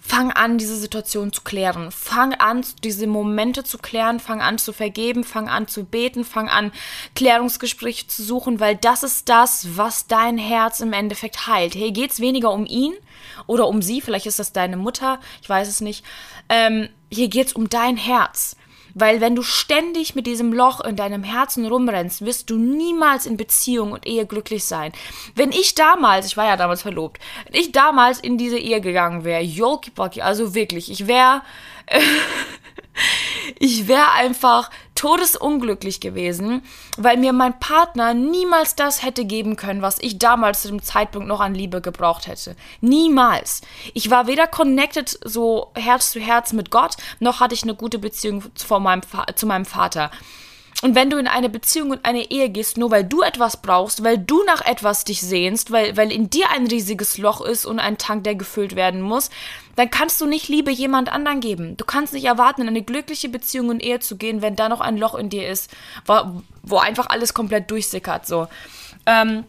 fang 0.01 0.33
an, 0.33 0.59
diese 0.59 0.77
Situation 0.77 1.33
zu 1.33 1.43
klären. 1.43 1.91
Fang 1.91 2.35
an, 2.35 2.65
diese 2.83 3.07
Momente 3.07 3.65
zu 3.65 3.79
klären. 3.79 4.21
Fang 4.21 4.41
an 4.41 4.59
zu 4.59 4.73
vergeben. 4.73 5.25
Fang 5.25 5.49
an 5.49 5.69
zu 5.69 5.85
beten. 5.85 6.25
Fang 6.25 6.49
an, 6.49 6.73
Klärungsgespräche 7.15 8.07
zu 8.07 8.23
suchen, 8.23 8.61
weil 8.61 8.77
das 8.77 9.03
ist 9.03 9.29
das, 9.29 9.77
was 9.77 10.07
dein 10.07 10.39
Herz 10.39 10.81
im 10.81 10.93
Endeffekt 10.93 11.47
heilt. 11.47 11.75
Hey, 11.75 11.91
geht's 11.93 12.21
weniger 12.21 12.53
um 12.53 12.67
ihn 12.67 12.95
oder 13.47 13.67
um 13.69 13.83
sie? 13.83 14.01
Vielleicht 14.01 14.27
ist 14.27 14.39
das 14.39 14.53
deine 14.53 14.77
Mutter. 14.77 15.21
Ich 15.43 15.49
weiß 15.49 15.69
es 15.69 15.81
nicht. 15.81 16.05
Ähm, 16.49 16.89
hier 17.11 17.29
geht's 17.29 17.53
um 17.53 17.69
dein 17.69 17.97
Herz. 17.97 18.57
Weil 18.95 19.21
wenn 19.21 19.37
du 19.37 19.43
ständig 19.43 20.15
mit 20.15 20.27
diesem 20.27 20.53
Loch 20.53 20.81
in 20.81 20.97
deinem 20.97 21.23
Herzen 21.23 21.67
rumrennst, 21.67 22.25
wirst 22.25 22.51
du 22.51 22.57
niemals 22.57 23.27
in 23.27 23.37
Beziehung 23.37 23.93
und 23.93 24.07
Ehe 24.07 24.27
glücklich 24.27 24.65
sein. 24.65 24.93
Wenn 25.35 25.51
ich 25.51 25.75
damals, 25.75 26.27
ich 26.27 26.37
war 26.37 26.47
ja 26.47 26.57
damals 26.57 26.83
verlobt, 26.83 27.21
wenn 27.47 27.61
ich 27.61 27.73
damals 27.73 28.21
in 28.21 28.39
diese 28.39 28.59
Ehe 28.59 28.81
gegangen 28.81 29.25
wäre, 29.25 29.43
Jolki 29.43 29.93
also 30.21 30.55
wirklich, 30.55 30.91
ich 30.91 31.07
wäre, 31.07 31.43
ich 33.59 33.89
wäre 33.89 34.13
einfach 34.13 34.71
todesunglücklich 34.95 36.01
gewesen, 36.01 36.63
weil 36.99 37.17
mir 37.17 37.33
mein 37.33 37.59
Partner 37.59 38.15
niemals 38.15 38.75
das 38.75 39.03
hätte 39.03 39.25
geben 39.25 39.57
können, 39.57 39.83
was 39.83 39.99
ich 40.01 40.19
damals 40.19 40.63
zu 40.63 40.69
dem 40.69 40.83
Zeitpunkt 40.83 41.27
noch 41.27 41.41
an 41.41 41.55
Liebe 41.55 41.81
gebraucht 41.81 42.27
hätte. 42.27 42.57
Niemals. 42.81 43.63
Ich 43.95 44.11
war 44.11 44.27
weder 44.27 44.47
connected 44.47 45.19
so 45.25 45.71
Herz 45.75 46.11
zu 46.11 46.21
Herz 46.21 46.53
mit 46.53 46.71
Gott, 46.71 46.97
noch 47.19 47.41
hatte 47.41 47.55
ich 47.55 47.63
eine 47.63 47.75
gute 47.75 47.99
Beziehung 47.99 48.45
zu 48.55 48.79
meinem, 48.79 49.03
zu 49.35 49.47
meinem 49.47 49.65
Vater. 49.65 50.11
Und 50.83 50.95
wenn 50.95 51.11
du 51.11 51.19
in 51.19 51.27
eine 51.27 51.51
Beziehung 51.51 51.91
und 51.91 52.05
eine 52.07 52.31
Ehe 52.31 52.49
gehst, 52.49 52.79
nur 52.79 52.91
weil 52.91 53.05
du 53.05 53.21
etwas 53.21 53.59
brauchst, 53.59 54.03
weil 54.03 54.17
du 54.17 54.43
nach 54.45 54.65
etwas 54.65 55.05
dich 55.05 55.21
sehnst, 55.21 55.71
weil, 55.71 55.97
weil 55.97 56.11
in 56.11 56.31
dir 56.31 56.51
ein 56.51 56.67
riesiges 56.67 57.19
Loch 57.19 57.43
ist 57.43 57.67
und 57.67 57.79
ein 57.79 57.99
Tank, 57.99 58.25
der 58.25 58.35
gefüllt 58.35 58.77
werden 58.77 59.03
muss, 59.03 59.29
dann 59.77 59.91
kannst 59.91 60.21
du 60.21 60.27
nicht 60.27 60.49
Liebe 60.49 60.71
jemand 60.71 61.13
anderen 61.13 61.41
geben. 61.41 61.77
Du 61.77 61.85
kannst 61.85 62.15
nicht 62.15 62.25
erwarten, 62.25 62.63
in 62.63 62.69
eine 62.69 62.83
glückliche 62.83 63.29
Beziehung 63.29 63.69
und 63.69 63.83
Ehe 63.83 64.01
zu 64.01 64.17
gehen, 64.17 64.41
wenn 64.41 64.57
da 64.57 64.71
noch 64.71 64.81
ein 64.81 64.97
Loch 64.97 65.15
in 65.15 65.29
dir 65.29 65.49
ist, 65.49 65.71
wo, 66.07 66.43
wo 66.63 66.79
einfach 66.79 67.09
alles 67.11 67.35
komplett 67.35 67.71
durchsickert, 67.71 68.27
so. 68.27 68.49
Ähm, 69.05 69.45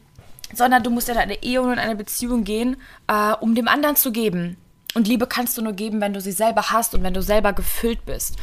sondern 0.53 0.83
du 0.83 0.89
musst 0.89 1.07
in 1.07 1.17
eine 1.17 1.41
Ehe 1.43 1.61
und 1.61 1.71
in 1.71 1.79
eine 1.79 1.95
Beziehung 1.95 2.43
gehen, 2.43 2.75
äh, 3.07 3.33
um 3.39 3.55
dem 3.55 3.69
anderen 3.69 3.95
zu 3.95 4.11
geben. 4.11 4.57
Und 4.93 5.07
Liebe 5.07 5.27
kannst 5.27 5.57
du 5.57 5.61
nur 5.61 5.73
geben, 5.73 6.01
wenn 6.01 6.13
du 6.13 6.19
sie 6.19 6.33
selber 6.33 6.71
hast 6.71 6.93
und 6.93 7.03
wenn 7.03 7.13
du 7.13 7.21
selber 7.21 7.53
gefüllt 7.53 8.05
bist. 8.05 8.35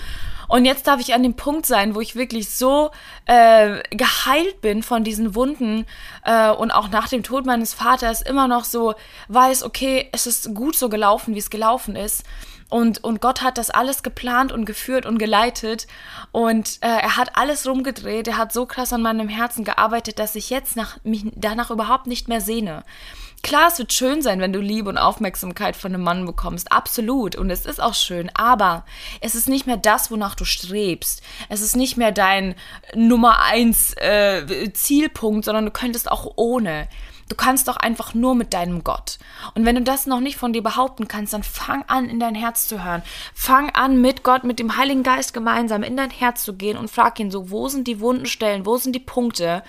Und 0.49 0.65
jetzt 0.65 0.87
darf 0.87 1.01
ich 1.01 1.15
an 1.15 1.23
dem 1.23 1.35
Punkt 1.35 1.67
sein, 1.67 1.95
wo 1.95 2.01
ich 2.01 2.17
wirklich 2.17 2.49
so 2.51 2.91
äh, 3.27 3.83
geheilt 3.91 4.61
bin 4.61 4.83
von 4.83 5.05
diesen 5.05 5.35
Wunden 5.35 5.87
äh, 6.25 6.51
und 6.51 6.71
auch 6.71 6.89
nach 6.89 7.09
dem 7.09 7.23
Tod 7.23 7.47
meines 7.47 7.75
Vaters 7.75 8.23
immer 8.23 8.49
noch 8.49 8.65
so 8.65 8.95
weiß, 9.29 9.63
okay, 9.63 10.09
es 10.13 10.27
ist 10.27 10.55
gut 10.55 10.75
so 10.75 10.89
gelaufen, 10.89 11.35
wie 11.35 11.39
es 11.39 11.51
gelaufen 11.51 11.95
ist. 11.97 12.25
Und, 12.71 13.03
und 13.03 13.21
Gott 13.21 13.43
hat 13.43 13.57
das 13.57 13.71
alles 13.71 14.03
geplant 14.03 14.53
und 14.53 14.67
geführt 14.67 15.07
und 15.07 15.19
geleitet. 15.19 15.87
Und 16.33 16.79
äh, 16.81 16.89
er 16.89 17.17
hat 17.17 17.37
alles 17.37 17.67
rumgedreht. 17.67 18.29
Er 18.29 18.37
hat 18.37 18.53
so 18.53 18.67
krass 18.67 18.93
an 18.93 19.03
meinem 19.03 19.29
Herzen 19.29 19.65
gearbeitet, 19.65 20.19
dass 20.19 20.35
ich 20.35 20.51
jetzt 20.51 20.77
nach, 20.77 20.99
mich 21.03 21.25
danach 21.35 21.71
überhaupt 21.71 22.07
nicht 22.07 22.29
mehr 22.29 22.43
sehne. 22.43 22.85
Klar, 23.43 23.69
es 23.69 23.79
wird 23.79 23.93
schön 23.93 24.21
sein, 24.21 24.41
wenn 24.41 24.53
du 24.53 24.61
Liebe 24.61 24.89
und 24.89 24.99
Aufmerksamkeit 24.99 25.77
von 25.77 25.95
einem 25.95 26.03
Mann 26.03 26.27
bekommst. 26.27 26.73
Absolut. 26.73 27.37
Und 27.37 27.51
es 27.51 27.67
ist 27.67 27.81
auch 27.81 27.95
schön. 27.95 28.31
Aber 28.35 28.85
es 29.21 29.35
ist 29.35 29.49
nicht 29.49 29.67
mehr 29.67 29.77
das, 29.77 30.11
wonach 30.11 30.35
du 30.35 30.45
strebst. 30.45 31.23
Es 31.49 31.61
ist 31.61 31.77
nicht 31.77 31.97
mehr 31.97 32.13
dein 32.13 32.55
Nummer 32.95 33.43
eins 33.43 33.95
äh, 33.97 34.73
Zielpunkt, 34.73 35.45
sondern 35.45 35.67
du 35.67 35.71
könntest 35.71 36.11
auch 36.11 36.33
ohne. 36.37 36.89
Du 37.29 37.37
kannst 37.37 37.69
doch 37.69 37.77
einfach 37.77 38.15
nur 38.15 38.35
mit 38.35 38.55
deinem 38.55 38.83
Gott. 38.83 39.19
Und 39.55 39.67
wenn 39.67 39.77
du 39.77 39.83
das 39.83 40.07
noch 40.07 40.21
nicht 40.21 40.37
von 40.37 40.53
dir 40.53 40.63
behaupten 40.63 41.09
kannst, 41.09 41.35
dann 41.35 41.43
fang 41.43 41.85
an, 41.87 42.09
in 42.09 42.19
dein 42.21 42.35
Herz 42.35 42.67
zu 42.67 42.83
hören. 42.83 43.03
Fang 43.35 43.71
an, 43.71 44.01
mit 44.01 44.23
Gott, 44.23 44.45
mit 44.45 44.59
dem 44.59 44.77
Heiligen 44.79 45.03
Geist 45.03 45.35
gemeinsam 45.35 45.83
in 45.83 45.97
dein 45.97 46.11
Herz 46.11 46.43
zu 46.43 46.55
gehen 46.55 46.79
und 46.79 46.91
frag 46.91 47.21
ihn 47.21 47.31
so, 47.31 47.51
wo 47.51 47.69
sind 47.69 47.87
die 47.87 48.01
wunden 48.01 48.27
Stellen, 48.27 48.65
wo 48.65 48.79
sind 48.79 48.95
die 48.95 49.01
Punkte, 49.01 49.63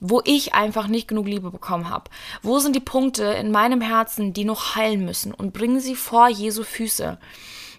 wo 0.00 0.20
ich 0.24 0.54
einfach 0.54 0.86
nicht 0.86 1.08
genug 1.08 1.26
Liebe 1.26 1.50
bekommen 1.50 1.90
habe. 1.90 2.10
Wo 2.42 2.58
sind 2.58 2.76
die 2.76 2.80
Punkte 2.80 3.24
in 3.24 3.50
meinem 3.50 3.80
Herzen, 3.80 4.32
die 4.32 4.44
noch 4.44 4.76
heilen 4.76 5.04
müssen 5.04 5.32
und 5.34 5.52
bringen 5.52 5.80
sie 5.80 5.96
vor 5.96 6.28
Jesu 6.28 6.62
Füße. 6.62 7.18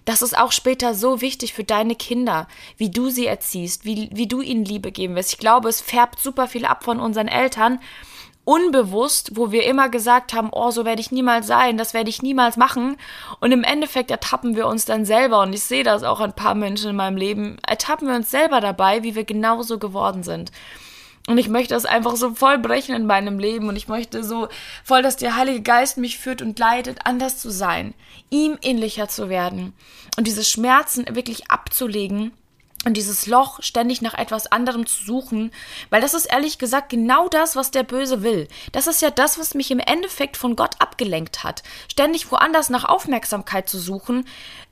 Das 0.05 0.21
ist 0.21 0.37
auch 0.37 0.51
später 0.51 0.95
so 0.95 1.21
wichtig 1.21 1.53
für 1.53 1.63
deine 1.63 1.95
Kinder, 1.95 2.47
wie 2.77 2.89
du 2.89 3.09
sie 3.09 3.27
erziehst, 3.27 3.85
wie, 3.85 4.09
wie 4.11 4.27
du 4.27 4.41
ihnen 4.41 4.65
Liebe 4.65 4.91
geben 4.91 5.15
wirst. 5.15 5.33
Ich 5.33 5.39
glaube, 5.39 5.69
es 5.69 5.81
färbt 5.81 6.19
super 6.19 6.47
viel 6.47 6.65
ab 6.65 6.83
von 6.83 6.99
unseren 6.99 7.27
Eltern, 7.27 7.79
unbewusst, 8.49 9.37
wo 9.37 9.51
wir 9.51 9.65
immer 9.65 9.89
gesagt 9.89 10.33
haben, 10.33 10.49
oh, 10.51 10.71
so 10.71 10.83
werde 10.83 11.01
ich 11.01 11.11
niemals 11.11 11.45
sein, 11.45 11.77
das 11.77 11.93
werde 11.93 12.09
ich 12.09 12.23
niemals 12.23 12.57
machen. 12.57 12.97
Und 13.39 13.51
im 13.51 13.63
Endeffekt 13.63 14.09
ertappen 14.09 14.55
wir 14.55 14.65
uns 14.65 14.85
dann 14.85 15.05
selber, 15.05 15.43
und 15.43 15.53
ich 15.53 15.63
sehe 15.63 15.83
das 15.83 16.01
auch 16.01 16.19
an 16.19 16.31
ein 16.31 16.35
paar 16.35 16.55
Menschen 16.55 16.89
in 16.89 16.95
meinem 16.95 17.17
Leben, 17.17 17.57
ertappen 17.67 18.07
wir 18.07 18.15
uns 18.15 18.31
selber 18.31 18.59
dabei, 18.59 19.03
wie 19.03 19.13
wir 19.13 19.25
genauso 19.25 19.77
geworden 19.77 20.23
sind. 20.23 20.51
Und 21.27 21.37
ich 21.37 21.49
möchte 21.49 21.73
das 21.73 21.85
einfach 21.85 22.15
so 22.15 22.33
voll 22.33 22.57
brechen 22.57 22.95
in 22.95 23.05
meinem 23.05 23.39
Leben. 23.39 23.69
Und 23.69 23.75
ich 23.75 23.87
möchte 23.87 24.23
so 24.23 24.47
voll, 24.83 25.01
dass 25.01 25.17
der 25.17 25.35
Heilige 25.35 25.61
Geist 25.61 25.97
mich 25.97 26.17
führt 26.17 26.41
und 26.41 26.57
leitet, 26.57 26.99
anders 27.05 27.37
zu 27.37 27.51
sein, 27.51 27.93
ihm 28.29 28.57
ähnlicher 28.61 29.07
zu 29.07 29.29
werden 29.29 29.73
und 30.17 30.27
diese 30.27 30.43
Schmerzen 30.43 31.05
wirklich 31.15 31.49
abzulegen 31.51 32.31
und 32.85 32.95
dieses 32.95 33.27
Loch 33.27 33.61
ständig 33.61 34.01
nach 34.01 34.13
etwas 34.13 34.51
anderem 34.51 34.85
zu 34.85 35.03
suchen, 35.03 35.51
weil 35.89 36.01
das 36.01 36.13
ist 36.13 36.25
ehrlich 36.25 36.59
gesagt 36.59 36.89
genau 36.89 37.27
das, 37.27 37.55
was 37.55 37.71
der 37.71 37.83
Böse 37.83 38.23
will. 38.23 38.47
Das 38.71 38.87
ist 38.87 39.01
ja 39.01 39.11
das, 39.11 39.37
was 39.37 39.53
mich 39.53 39.69
im 39.69 39.79
Endeffekt 39.79 40.37
von 40.37 40.55
Gott 40.55 40.75
abgelenkt 40.79 41.43
hat. 41.43 41.61
Ständig 41.91 42.31
woanders 42.31 42.69
nach 42.69 42.85
Aufmerksamkeit 42.85 43.67
zu 43.67 43.79
suchen, 43.79 44.25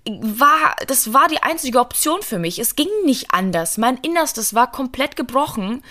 war, 0.06 0.76
das 0.88 1.14
war 1.14 1.28
die 1.28 1.44
einzige 1.44 1.80
Option 1.80 2.22
für 2.22 2.40
mich. 2.40 2.60
Es 2.60 2.76
ging 2.76 2.88
nicht 3.04 3.34
anders. 3.34 3.78
Mein 3.78 3.98
Innerstes 3.98 4.54
war 4.54 4.72
komplett 4.72 5.18
gebrochen 5.18 5.84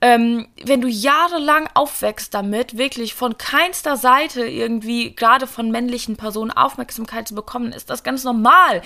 ähm, 0.00 0.46
wenn 0.64 0.80
du 0.80 0.88
jahrelang 0.88 1.68
aufwächst 1.74 2.32
damit, 2.32 2.78
wirklich 2.78 3.14
von 3.14 3.36
keinster 3.36 3.96
Seite 3.96 4.46
irgendwie, 4.46 5.14
gerade 5.14 5.46
von 5.46 5.70
männlichen 5.70 6.16
Personen, 6.16 6.52
Aufmerksamkeit 6.52 7.26
zu 7.26 7.34
bekommen, 7.34 7.72
ist 7.72 7.90
das 7.90 8.04
ganz 8.04 8.22
normal, 8.22 8.82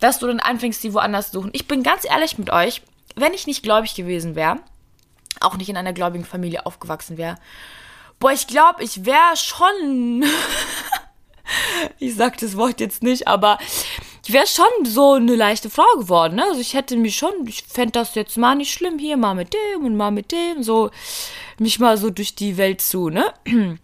dass 0.00 0.18
du 0.18 0.26
dann 0.26 0.40
anfängst, 0.40 0.82
die 0.82 0.94
woanders 0.94 1.30
zu 1.30 1.40
suchen. 1.40 1.50
Ich 1.52 1.68
bin 1.68 1.82
ganz 1.82 2.04
ehrlich 2.04 2.38
mit 2.38 2.50
euch, 2.50 2.82
wenn 3.16 3.34
ich 3.34 3.46
nicht 3.46 3.62
gläubig 3.62 3.94
gewesen 3.94 4.34
wäre, 4.34 4.60
auch 5.40 5.56
nicht 5.56 5.68
in 5.68 5.76
einer 5.76 5.92
gläubigen 5.92 6.24
Familie 6.24 6.64
aufgewachsen 6.64 7.18
wäre, 7.18 7.36
boah, 8.18 8.32
ich 8.32 8.46
glaube, 8.46 8.82
ich 8.82 9.04
wäre 9.04 9.36
schon, 9.36 10.24
ich 11.98 12.14
sag 12.14 12.38
das 12.38 12.56
Wort 12.56 12.80
jetzt 12.80 13.02
nicht, 13.02 13.28
aber 13.28 13.58
ich 14.26 14.32
wäre 14.32 14.46
schon 14.48 14.84
so 14.84 15.12
eine 15.12 15.36
leichte 15.36 15.70
Frau 15.70 15.86
geworden. 15.96 16.34
Ne? 16.34 16.42
Also 16.42 16.60
ich 16.60 16.74
hätte 16.74 16.96
mich 16.96 17.16
schon, 17.16 17.46
ich 17.46 17.62
fände 17.62 17.92
das 17.92 18.16
jetzt 18.16 18.36
mal 18.36 18.56
nicht 18.56 18.72
schlimm, 18.72 18.98
hier 18.98 19.16
mal 19.16 19.36
mit 19.36 19.54
dem 19.54 19.84
und 19.84 19.96
mal 19.96 20.10
mit 20.10 20.32
dem, 20.32 20.64
so 20.64 20.90
mich 21.60 21.78
mal 21.78 21.96
so 21.96 22.10
durch 22.10 22.34
die 22.34 22.56
Welt 22.56 22.80
zu, 22.80 23.08
ne? 23.08 23.32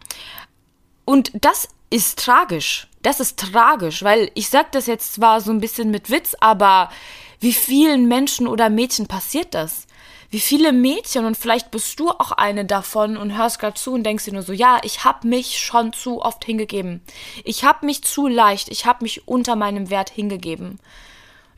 Und 1.05 1.31
das 1.41 1.69
ist 1.91 2.19
tragisch. 2.19 2.89
Das 3.03 3.21
ist 3.21 3.39
tragisch, 3.39 4.03
weil 4.03 4.33
ich 4.35 4.49
sag 4.49 4.73
das 4.73 4.87
jetzt 4.87 5.15
zwar 5.15 5.41
so 5.41 5.53
ein 5.53 5.61
bisschen 5.61 5.93
mit 5.93 6.11
Witz, 6.11 6.35
aber 6.41 6.91
wie 7.39 7.53
vielen 7.53 8.09
Menschen 8.09 8.49
oder 8.49 8.69
Mädchen 8.69 9.07
passiert 9.07 9.55
das? 9.55 9.87
Wie 10.33 10.41
viele 10.41 10.73
Mädchen, 10.73 11.27
und 11.27 11.37
vielleicht 11.37 11.71
bist 11.71 12.01
du 12.01 12.09
auch 12.09 12.33
eine 12.33 12.65
davon 12.65 13.19
und 13.19 13.37
hörst 13.37 13.59
gerade 13.59 13.75
zu 13.75 13.93
und 13.93 14.03
denkst 14.03 14.25
dir 14.25 14.33
nur 14.33 14.41
so, 14.41 14.55
ja, 14.55 14.81
ich 14.83 15.05
habe 15.05 15.29
mich 15.29 15.61
schon 15.61 15.93
zu 15.93 16.23
oft 16.23 16.43
hingegeben. 16.47 17.03
Ich 17.45 17.65
habe 17.65 17.85
mich 17.85 18.03
zu 18.03 18.29
leicht, 18.29 18.71
ich 18.71 18.87
habe 18.87 19.03
mich 19.03 19.29
unter 19.29 19.57
meinem 19.57 19.91
Wert 19.91 20.09
hingegeben. 20.09 20.81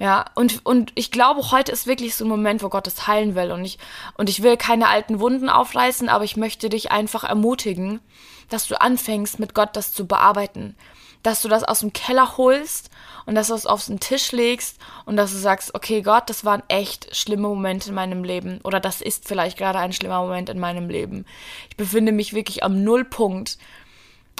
Ja, 0.00 0.24
und, 0.34 0.66
und 0.66 0.90
ich 0.96 1.12
glaube, 1.12 1.52
heute 1.52 1.70
ist 1.70 1.86
wirklich 1.86 2.16
so 2.16 2.24
ein 2.24 2.28
Moment, 2.28 2.64
wo 2.64 2.68
Gott 2.68 2.88
es 2.88 3.06
heilen 3.06 3.36
will. 3.36 3.52
Und 3.52 3.64
ich, 3.64 3.78
und 4.16 4.28
ich 4.28 4.42
will 4.42 4.56
keine 4.56 4.88
alten 4.88 5.20
Wunden 5.20 5.48
aufreißen, 5.48 6.08
aber 6.08 6.24
ich 6.24 6.36
möchte 6.36 6.68
dich 6.68 6.90
einfach 6.90 7.22
ermutigen, 7.22 8.00
dass 8.48 8.66
du 8.66 8.80
anfängst, 8.80 9.38
mit 9.38 9.54
Gott 9.54 9.76
das 9.76 9.92
zu 9.92 10.08
bearbeiten. 10.08 10.74
Dass 11.22 11.42
du 11.42 11.48
das 11.48 11.62
aus 11.62 11.78
dem 11.78 11.92
Keller 11.92 12.36
holst 12.38 12.90
und 13.26 13.34
dass 13.34 13.48
du 13.48 13.54
es 13.54 13.66
auf 13.66 13.86
den 13.86 14.00
Tisch 14.00 14.32
legst 14.32 14.78
und 15.04 15.16
dass 15.16 15.32
du 15.32 15.38
sagst, 15.38 15.74
okay, 15.74 16.02
Gott, 16.02 16.28
das 16.28 16.44
waren 16.44 16.62
echt 16.68 17.14
schlimme 17.16 17.48
Momente 17.48 17.88
in 17.88 17.94
meinem 17.94 18.24
Leben 18.24 18.60
oder 18.62 18.80
das 18.80 19.00
ist 19.00 19.26
vielleicht 19.26 19.58
gerade 19.58 19.78
ein 19.78 19.92
schlimmer 19.92 20.20
Moment 20.20 20.48
in 20.48 20.58
meinem 20.58 20.88
Leben. 20.88 21.24
Ich 21.70 21.76
befinde 21.76 22.12
mich 22.12 22.34
wirklich 22.34 22.62
am 22.62 22.82
Nullpunkt 22.84 23.58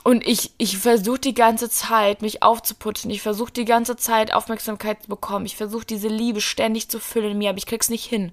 und 0.03 0.27
ich, 0.27 0.53
ich 0.59 0.79
versuche 0.79 1.19
die 1.19 1.35
ganze 1.35 1.71
Zeit, 1.71 2.21
mich 2.21 2.43
aufzuputzen. 2.43 3.11
Ich 3.11 3.23
versuche 3.23 3.53
die 3.53 3.65
ganze 3.65 3.97
Zeit 3.97 4.35
Aufmerksamkeit 4.35 5.03
zu 5.03 5.09
bekommen. 5.09 5.47
Ich 5.47 5.57
versuche 5.57 5.87
diese 5.87 6.09
Liebe 6.09 6.43
ständig 6.43 6.91
zu 6.91 7.01
füllen 7.01 7.33
in 7.33 7.39
mir, 7.39 7.51
aber 7.51 7.59
ich 7.59 7.67
krieg's 7.67 7.89
nicht 7.89 8.05
hin 8.05 8.33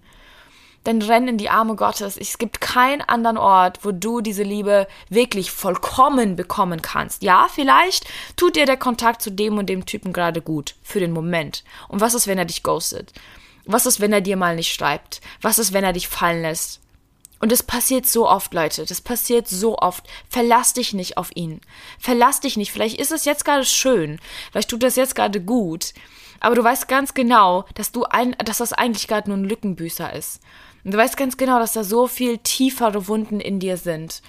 dann 0.83 1.01
renn 1.01 1.27
in 1.27 1.38
die 1.38 1.50
Arme 1.50 1.75
Gottes. 1.75 2.17
Es 2.17 2.38
gibt 2.38 2.59
keinen 2.59 3.01
anderen 3.01 3.38
Ort, 3.38 3.79
wo 3.83 3.91
du 3.91 4.21
diese 4.21 4.43
Liebe 4.43 4.88
wirklich 5.09 5.51
vollkommen 5.51 6.35
bekommen 6.35 6.81
kannst. 6.81 7.21
Ja, 7.21 7.47
vielleicht 7.53 8.05
tut 8.35 8.55
dir 8.55 8.65
der 8.65 8.77
Kontakt 8.77 9.21
zu 9.21 9.31
dem 9.31 9.57
und 9.57 9.67
dem 9.67 9.85
Typen 9.85 10.11
gerade 10.11 10.41
gut 10.41 10.75
für 10.81 11.00
den 11.00 11.11
Moment. 11.11 11.63
Und 11.88 12.01
was 12.01 12.13
ist, 12.13 12.27
wenn 12.27 12.38
er 12.38 12.45
dich 12.45 12.63
ghostet? 12.63 13.13
Was 13.65 13.85
ist, 13.85 14.00
wenn 14.00 14.13
er 14.13 14.21
dir 14.21 14.38
mal 14.38 14.55
nicht 14.55 14.73
schreibt? 14.73 15.21
Was 15.41 15.59
ist, 15.59 15.71
wenn 15.71 15.83
er 15.83 15.93
dich 15.93 16.07
fallen 16.07 16.41
lässt? 16.41 16.79
Und 17.39 17.51
das 17.51 17.63
passiert 17.63 18.05
so 18.05 18.29
oft, 18.29 18.53
Leute. 18.53 18.85
Das 18.85 19.01
passiert 19.01 19.47
so 19.47 19.77
oft. 19.77 20.07
Verlass 20.29 20.73
dich 20.73 20.93
nicht 20.93 21.17
auf 21.17 21.29
ihn. 21.35 21.59
Verlass 22.00 22.39
dich 22.39 22.55
nicht. 22.55 22.71
Vielleicht 22.71 23.00
ist 23.00 23.11
es 23.11 23.25
jetzt 23.25 23.45
gerade 23.45 23.65
schön. 23.65 24.19
Vielleicht 24.51 24.69
tut 24.69 24.83
das 24.83 24.95
jetzt 24.95 25.15
gerade 25.15 25.41
gut. 25.41 25.93
Aber 26.39 26.55
du 26.55 26.63
weißt 26.63 26.88
ganz 26.88 27.13
genau, 27.13 27.65
dass 27.73 27.91
du 27.91 28.03
ein, 28.03 28.35
dass 28.45 28.59
das 28.59 28.73
eigentlich 28.73 29.07
gerade 29.07 29.29
nur 29.29 29.38
ein 29.38 29.45
Lückenbüßer 29.45 30.13
ist. 30.13 30.39
Und 30.83 30.93
du 30.93 30.97
weißt 30.97 31.17
ganz 31.17 31.38
genau, 31.38 31.59
dass 31.59 31.73
da 31.73 31.83
so 31.83 32.07
viel 32.07 32.38
tiefere 32.39 33.07
Wunden 33.07 33.39
in 33.39 33.59
dir 33.59 33.77
sind. 33.77 34.21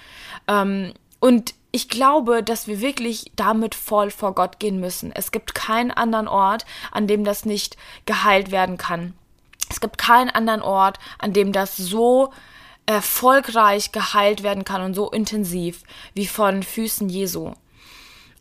Ähm, 0.47 0.93
und 1.19 1.53
ich 1.71 1.89
glaube, 1.89 2.43
dass 2.43 2.67
wir 2.67 2.81
wirklich 2.81 3.31
damit 3.35 3.73
voll 3.73 4.11
vor 4.11 4.35
Gott 4.35 4.59
gehen 4.59 4.79
müssen. 4.79 5.11
Es 5.11 5.31
gibt 5.31 5.55
keinen 5.55 5.89
anderen 5.89 6.27
Ort, 6.27 6.65
an 6.91 7.07
dem 7.07 7.23
das 7.23 7.45
nicht 7.45 7.77
geheilt 8.05 8.51
werden 8.51 8.77
kann. 8.77 9.15
Es 9.69 9.81
gibt 9.81 9.97
keinen 9.97 10.29
anderen 10.29 10.61
Ort, 10.61 10.99
an 11.17 11.33
dem 11.33 11.51
das 11.51 11.75
so 11.75 12.31
erfolgreich 12.85 13.91
geheilt 13.91 14.43
werden 14.43 14.65
kann 14.65 14.83
und 14.83 14.93
so 14.93 15.09
intensiv 15.09 15.81
wie 16.13 16.27
von 16.27 16.61
Füßen 16.61 17.09
Jesu. 17.09 17.53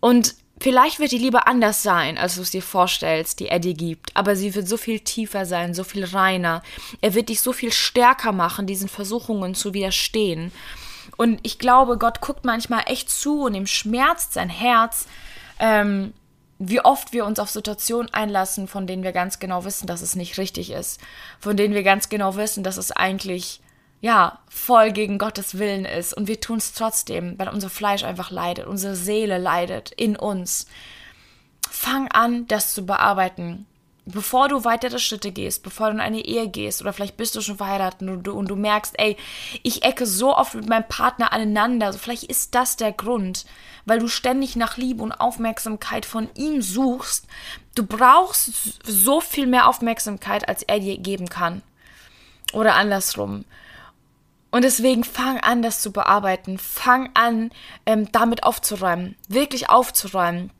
Und 0.00 0.34
Vielleicht 0.62 1.00
wird 1.00 1.10
die 1.10 1.18
Liebe 1.18 1.48
anders 1.48 1.82
sein, 1.82 2.16
als 2.16 2.36
du 2.36 2.42
es 2.42 2.52
dir 2.52 2.62
vorstellst, 2.62 3.40
die 3.40 3.48
er 3.48 3.58
dir 3.58 3.74
gibt, 3.74 4.16
aber 4.16 4.36
sie 4.36 4.54
wird 4.54 4.68
so 4.68 4.76
viel 4.76 5.00
tiefer 5.00 5.44
sein, 5.44 5.74
so 5.74 5.82
viel 5.82 6.04
reiner. 6.04 6.62
Er 7.00 7.14
wird 7.14 7.30
dich 7.30 7.40
so 7.40 7.52
viel 7.52 7.72
stärker 7.72 8.30
machen, 8.30 8.68
diesen 8.68 8.88
Versuchungen 8.88 9.56
zu 9.56 9.74
widerstehen. 9.74 10.52
Und 11.16 11.40
ich 11.42 11.58
glaube, 11.58 11.98
Gott 11.98 12.20
guckt 12.20 12.44
manchmal 12.44 12.84
echt 12.86 13.10
zu 13.10 13.42
und 13.42 13.54
ihm 13.54 13.66
schmerzt 13.66 14.34
sein 14.34 14.50
Herz, 14.50 15.08
ähm, 15.58 16.12
wie 16.60 16.80
oft 16.80 17.12
wir 17.12 17.26
uns 17.26 17.40
auf 17.40 17.50
Situationen 17.50 18.14
einlassen, 18.14 18.68
von 18.68 18.86
denen 18.86 19.02
wir 19.02 19.10
ganz 19.10 19.40
genau 19.40 19.64
wissen, 19.64 19.88
dass 19.88 20.00
es 20.00 20.14
nicht 20.14 20.38
richtig 20.38 20.70
ist, 20.70 21.00
von 21.40 21.56
denen 21.56 21.74
wir 21.74 21.82
ganz 21.82 22.08
genau 22.08 22.36
wissen, 22.36 22.62
dass 22.62 22.76
es 22.76 22.92
eigentlich 22.92 23.61
ja, 24.02 24.40
voll 24.48 24.90
gegen 24.90 25.16
Gottes 25.16 25.58
Willen 25.58 25.84
ist 25.84 26.12
und 26.12 26.26
wir 26.26 26.40
tun 26.40 26.58
es 26.58 26.72
trotzdem, 26.72 27.38
weil 27.38 27.48
unser 27.48 27.70
Fleisch 27.70 28.02
einfach 28.02 28.32
leidet, 28.32 28.66
unsere 28.66 28.96
Seele 28.96 29.38
leidet 29.38 29.92
in 29.92 30.16
uns. 30.16 30.66
Fang 31.70 32.08
an, 32.10 32.48
das 32.48 32.74
zu 32.74 32.84
bearbeiten. 32.84 33.64
Bevor 34.04 34.48
du 34.48 34.64
weitere 34.64 34.98
Schritte 34.98 35.30
gehst, 35.30 35.62
bevor 35.62 35.86
du 35.86 35.94
in 35.94 36.00
eine 36.00 36.24
Ehe 36.24 36.48
gehst 36.48 36.82
oder 36.82 36.92
vielleicht 36.92 37.16
bist 37.16 37.36
du 37.36 37.40
schon 37.40 37.58
verheiratet 37.58 38.02
und 38.02 38.24
du, 38.24 38.32
und 38.32 38.48
du 38.48 38.56
merkst, 38.56 38.94
ey, 38.98 39.16
ich 39.62 39.84
ecke 39.84 40.04
so 40.04 40.36
oft 40.36 40.54
mit 40.54 40.68
meinem 40.68 40.88
Partner 40.88 41.32
aneinander, 41.32 41.86
also 41.86 42.00
vielleicht 42.00 42.24
ist 42.24 42.56
das 42.56 42.76
der 42.76 42.90
Grund, 42.90 43.46
weil 43.84 44.00
du 44.00 44.08
ständig 44.08 44.56
nach 44.56 44.76
Liebe 44.76 45.04
und 45.04 45.12
Aufmerksamkeit 45.12 46.06
von 46.06 46.28
ihm 46.34 46.60
suchst. 46.60 47.28
Du 47.76 47.86
brauchst 47.86 48.80
so 48.84 49.20
viel 49.20 49.46
mehr 49.46 49.68
Aufmerksamkeit, 49.68 50.48
als 50.48 50.64
er 50.64 50.80
dir 50.80 50.98
geben 50.98 51.28
kann. 51.28 51.62
Oder 52.52 52.74
andersrum. 52.74 53.44
Und 54.52 54.62
deswegen 54.62 55.02
fang 55.02 55.40
an, 55.40 55.62
das 55.62 55.80
zu 55.80 55.92
bearbeiten. 55.92 56.58
Fang 56.58 57.10
an, 57.14 57.50
ähm, 57.86 58.12
damit 58.12 58.44
aufzuräumen. 58.44 59.16
Wirklich 59.26 59.70
aufzuräumen. 59.70 60.50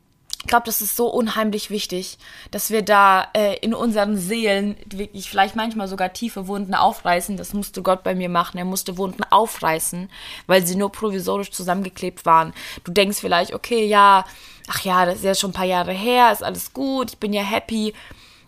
Ich 0.41 0.47
glaube, 0.47 0.65
das 0.65 0.81
ist 0.81 0.97
so 0.97 1.07
unheimlich 1.07 1.69
wichtig, 1.69 2.17
dass 2.51 2.69
wir 2.69 2.81
da 2.81 3.27
äh, 3.33 3.55
in 3.59 3.73
unseren 3.73 4.17
Seelen 4.17 4.75
wirklich 4.87 5.29
vielleicht 5.29 5.55
manchmal 5.55 5.87
sogar 5.87 6.11
tiefe 6.11 6.47
Wunden 6.47 6.73
aufreißen. 6.73 7.37
Das 7.37 7.53
musste 7.53 7.81
Gott 7.83 8.03
bei 8.03 8.15
mir 8.15 8.29
machen. 8.29 8.57
Er 8.57 8.65
musste 8.65 8.97
Wunden 8.97 9.23
aufreißen, 9.29 10.09
weil 10.47 10.65
sie 10.65 10.75
nur 10.75 10.91
provisorisch 10.91 11.51
zusammengeklebt 11.51 12.25
waren. 12.25 12.53
Du 12.83 12.91
denkst 12.91 13.19
vielleicht, 13.19 13.53
okay, 13.53 13.85
ja, 13.85 14.25
ach 14.67 14.81
ja, 14.81 15.05
das 15.05 15.17
ist 15.17 15.23
ja 15.23 15.35
schon 15.35 15.51
ein 15.51 15.55
paar 15.55 15.65
Jahre 15.65 15.93
her, 15.93 16.31
ist 16.31 16.43
alles 16.43 16.73
gut, 16.73 17.11
ich 17.11 17.19
bin 17.19 17.31
ja 17.31 17.43
happy. 17.43 17.93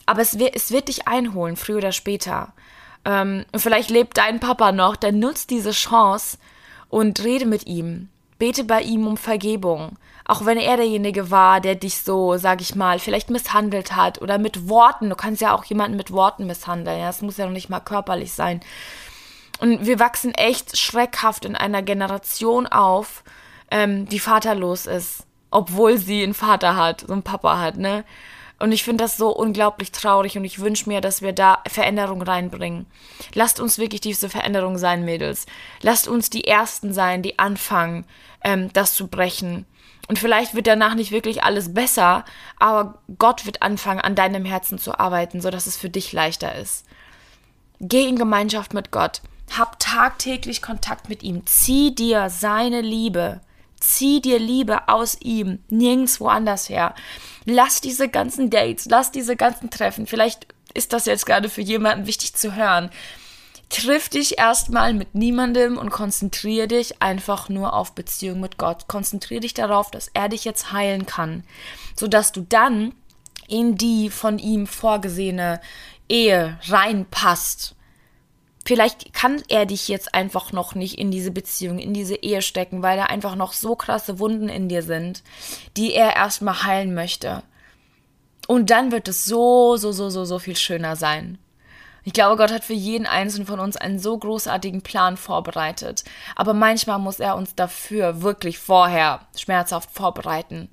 Aber 0.08 0.21
es, 0.21 0.34
es 0.36 0.71
wird 0.71 0.88
dich 0.88 1.08
einholen, 1.08 1.55
früher 1.55 1.77
oder 1.77 1.91
später 1.91 2.51
ähm, 3.06 3.46
vielleicht 3.56 3.89
lebt 3.89 4.18
dein 4.18 4.39
Papa 4.39 4.72
noch, 4.72 4.96
dann 4.96 5.20
nutzt 5.20 5.50
diese 5.52 5.72
Chance 5.72 6.38
und 6.89 7.24
rede 7.24 7.46
mit 7.46 7.68
ihm. 7.68 8.10
Bete 8.38 8.63
bei 8.63 8.82
ihm 8.82 9.08
um 9.08 9.18
Vergebung. 9.18 9.98
Auch 10.28 10.46
wenn 10.46 10.58
er 10.58 10.76
derjenige 10.76 11.30
war, 11.30 11.62
der 11.62 11.76
dich 11.76 12.00
so, 12.00 12.38
sag 12.38 12.60
ich 12.60 12.76
mal, 12.76 12.98
vielleicht 13.00 13.30
misshandelt 13.30 13.96
hat 13.96 14.22
oder 14.22 14.39
mit 14.39 14.68
Worten. 14.68 15.10
Du 15.10 15.15
kannst 15.15 15.41
ja 15.41 15.54
auch 15.54 15.63
jemanden 15.65 15.98
mit 15.98 16.12
Worten 16.12 16.48
misshandeln. 16.48 17.00
Ja, 17.00 17.08
das 17.08 17.22
muss 17.22 17.38
ja 17.38 17.46
noch 17.46 17.54
nicht 17.54 17.70
mal 17.70 17.80
körperlich 17.80 18.34
sein. 18.34 18.60
Und 19.60 19.86
wir 19.86 20.00
wachsen 20.00 20.34
echt 20.34 20.78
schreckhaft 20.78 21.46
in 21.46 21.56
einer 21.56 21.84
Generation 21.84 22.65
auf, 22.65 23.24
ähm, 23.72 24.08
die 24.10 24.20
vaterlos 24.20 24.86
ist, 24.88 25.26
obwohl 25.52 25.98
sie 25.98 26.24
einen 26.24 26.34
Vater 26.34 26.76
hat, 26.76 27.02
so 27.02 27.13
einen 27.13 27.24
Papa 27.24 27.60
hat, 27.60 27.78
ne? 27.78 28.04
Und 28.58 28.72
ich 28.72 28.84
finde 28.84 29.04
das 29.04 29.18
so 29.18 29.30
unglaublich 29.30 29.91
traurig 29.91 30.38
und 30.38 30.46
ich 30.46 30.60
wünsche 30.60 30.88
mir, 30.88 31.02
dass 31.02 31.22
wir 31.22 31.34
da 31.34 31.62
Veränderung 31.68 32.22
reinbringen. 32.22 32.86
Lasst 33.34 33.60
uns 33.60 33.78
wirklich 33.78 34.02
diese 34.02 34.30
Veränderung 34.30 34.78
sein, 34.78 35.04
Mädels. 35.04 35.46
Lasst 35.82 36.08
uns 36.08 36.30
die 36.30 36.46
Ersten 36.46 36.94
sein, 36.94 37.22
die 37.22 37.38
anfangen, 37.38 38.06
ähm, 38.44 38.72
das 38.72 38.96
zu 38.96 39.08
brechen. 39.08 39.65
Und 40.08 40.20
vielleicht 40.20 40.54
wird 40.54 40.68
danach 40.68 40.96
nicht 40.96 41.12
wirklich 41.12 41.44
alles 41.44 41.74
besser, 41.74 42.24
aber 42.60 43.00
Gott 43.18 43.46
wird 43.46 43.62
anfangen, 43.62 44.00
an 44.00 44.15
deinem 44.15 44.46
Herzen 44.46 44.78
zu 44.78 44.98
arbeiten, 45.00 45.41
sodass 45.41 45.65
es 45.65 45.76
für 45.76 45.89
dich 45.89 46.13
leichter 46.13 46.56
ist. 46.56 46.86
Geh 47.82 48.08
in 48.08 48.15
Gemeinschaft 48.15 48.74
mit 48.74 48.91
Gott. 48.91 49.22
Hab 49.58 49.80
tagtäglich 49.80 50.62
Kontakt 50.62 51.10
mit 51.10 51.24
ihm. 51.24 51.46
Zieh 51.46 51.94
dir 51.94 52.30
seine 52.30 52.82
Liebe. 52.82 53.41
Zieh 53.80 54.22
dir 54.22 54.39
Liebe 54.39 54.88
aus 54.88 55.18
ihm, 55.22 55.60
nirgendwo 55.70 56.28
anders 56.28 56.70
her. 56.70 56.96
Lass 57.45 57.81
diese 57.81 58.10
ganzen 58.10 58.49
Dates, 58.49 58.86
lass 58.86 59.12
diese 59.12 59.36
ganzen 59.36 59.69
Treffen. 59.69 60.08
Vielleicht 60.08 60.47
ist 60.73 60.93
das 60.93 61.05
jetzt 61.05 61.25
gerade 61.25 61.49
für 61.49 61.62
jemanden 61.62 62.08
wichtig 62.08 62.34
zu 62.34 62.55
hören. 62.55 62.89
Triff 63.69 64.10
dich 64.10 64.38
erstmal 64.38 64.93
mit 64.93 65.15
niemandem 65.15 65.77
und 65.77 65.89
konzentriere 65.89 66.67
dich 66.67 67.01
einfach 67.01 67.49
nur 67.49 67.73
auf 67.73 67.93
Beziehung 67.93 68.39
mit 68.39 68.58
Gott. 68.58 68.88
Konzentriere 68.88 69.41
dich 69.41 69.53
darauf, 69.53 69.89
dass 69.89 70.10
er 70.13 70.29
dich 70.29 70.45
jetzt 70.45 70.71
heilen 70.71 71.05
kann, 71.05 71.43
sodass 71.95 72.31
du 72.31 72.41
dann 72.41 72.93
in 73.47 73.75
die 73.75 74.10
von 74.10 74.39
ihm 74.39 74.67
vorgesehene 74.67 75.62
Ehe 76.10 76.60
reinpasst 76.67 77.75
Vielleicht 78.65 79.13
kann 79.13 79.43
er 79.47 79.67
dich 79.67 79.88
jetzt 79.88 80.15
einfach 80.15 80.51
noch 80.51 80.73
nicht 80.73 80.97
in 80.97 81.12
diese 81.12 81.30
Beziehung, 81.30 81.78
in 81.78 81.93
diese 81.93 82.15
Ehe 82.15 82.41
stecken, 82.41 82.82
weil 82.82 82.97
da 82.97 83.04
einfach 83.04 83.36
noch 83.36 83.54
so 83.54 83.75
krasse 83.75 84.17
Wunden 84.17 84.49
in 84.49 84.69
dir 84.69 84.82
sind, 84.82 85.21
die 85.78 85.93
er 85.93 86.15
erstmal 86.15 86.63
heilen 86.63 86.95
möchte. 86.95 87.43
Und 88.47 88.71
dann 88.71 88.91
wird 88.91 89.08
es 89.08 89.25
so, 89.25 89.78
so, 89.78 89.91
so, 89.91 90.10
so, 90.10 90.25
so 90.25 90.39
viel 90.39 90.56
schöner 90.56 90.95
sein. 90.95 91.38
Ich 92.04 92.13
glaube, 92.13 92.38
Gott 92.38 92.51
hat 92.51 92.63
für 92.63 92.73
jeden 92.73 93.08
einzelnen 93.08 93.47
von 93.47 93.60
uns 93.60 93.78
einen 93.78 93.99
so 93.99 94.17
großartigen 94.17 94.82
Plan 94.82 95.17
vorbereitet. 95.17 96.04
Aber 96.36 96.54
manchmal 96.54 96.99
muss 96.99 97.19
er 97.19 97.36
uns 97.36 97.56
dafür 97.56 98.21
wirklich 98.21 98.60
vorher 98.60 99.21
schmerzhaft 99.36 99.89
vorbereiten. 99.91 100.69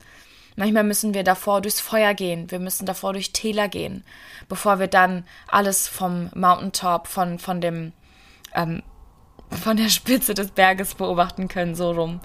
Manchmal 0.57 0.85
müssen 0.85 1.15
wir 1.15 1.25
davor 1.25 1.61
durchs 1.63 1.81
Feuer 1.81 2.15
gehen, 2.15 2.51
wir 2.51 2.59
müssen 2.59 2.85
davor 2.85 3.15
durch 3.15 3.33
Täler 3.33 3.69
gehen, 3.69 4.05
bevor 4.49 4.79
wir 4.79 4.87
dann 4.87 5.25
alles 5.49 5.89
vom 5.89 6.31
Mountaintop, 6.35 7.07
von, 7.07 7.39
von 7.39 7.61
dem, 7.61 7.93
ähm, 8.55 8.83
von 9.51 9.77
der 9.77 9.89
Spitze 9.89 10.35
des 10.35 10.51
Berges 10.51 10.95
beobachten 10.95 11.49
können, 11.49 11.75
so 11.75 11.93
rum. 11.93 12.21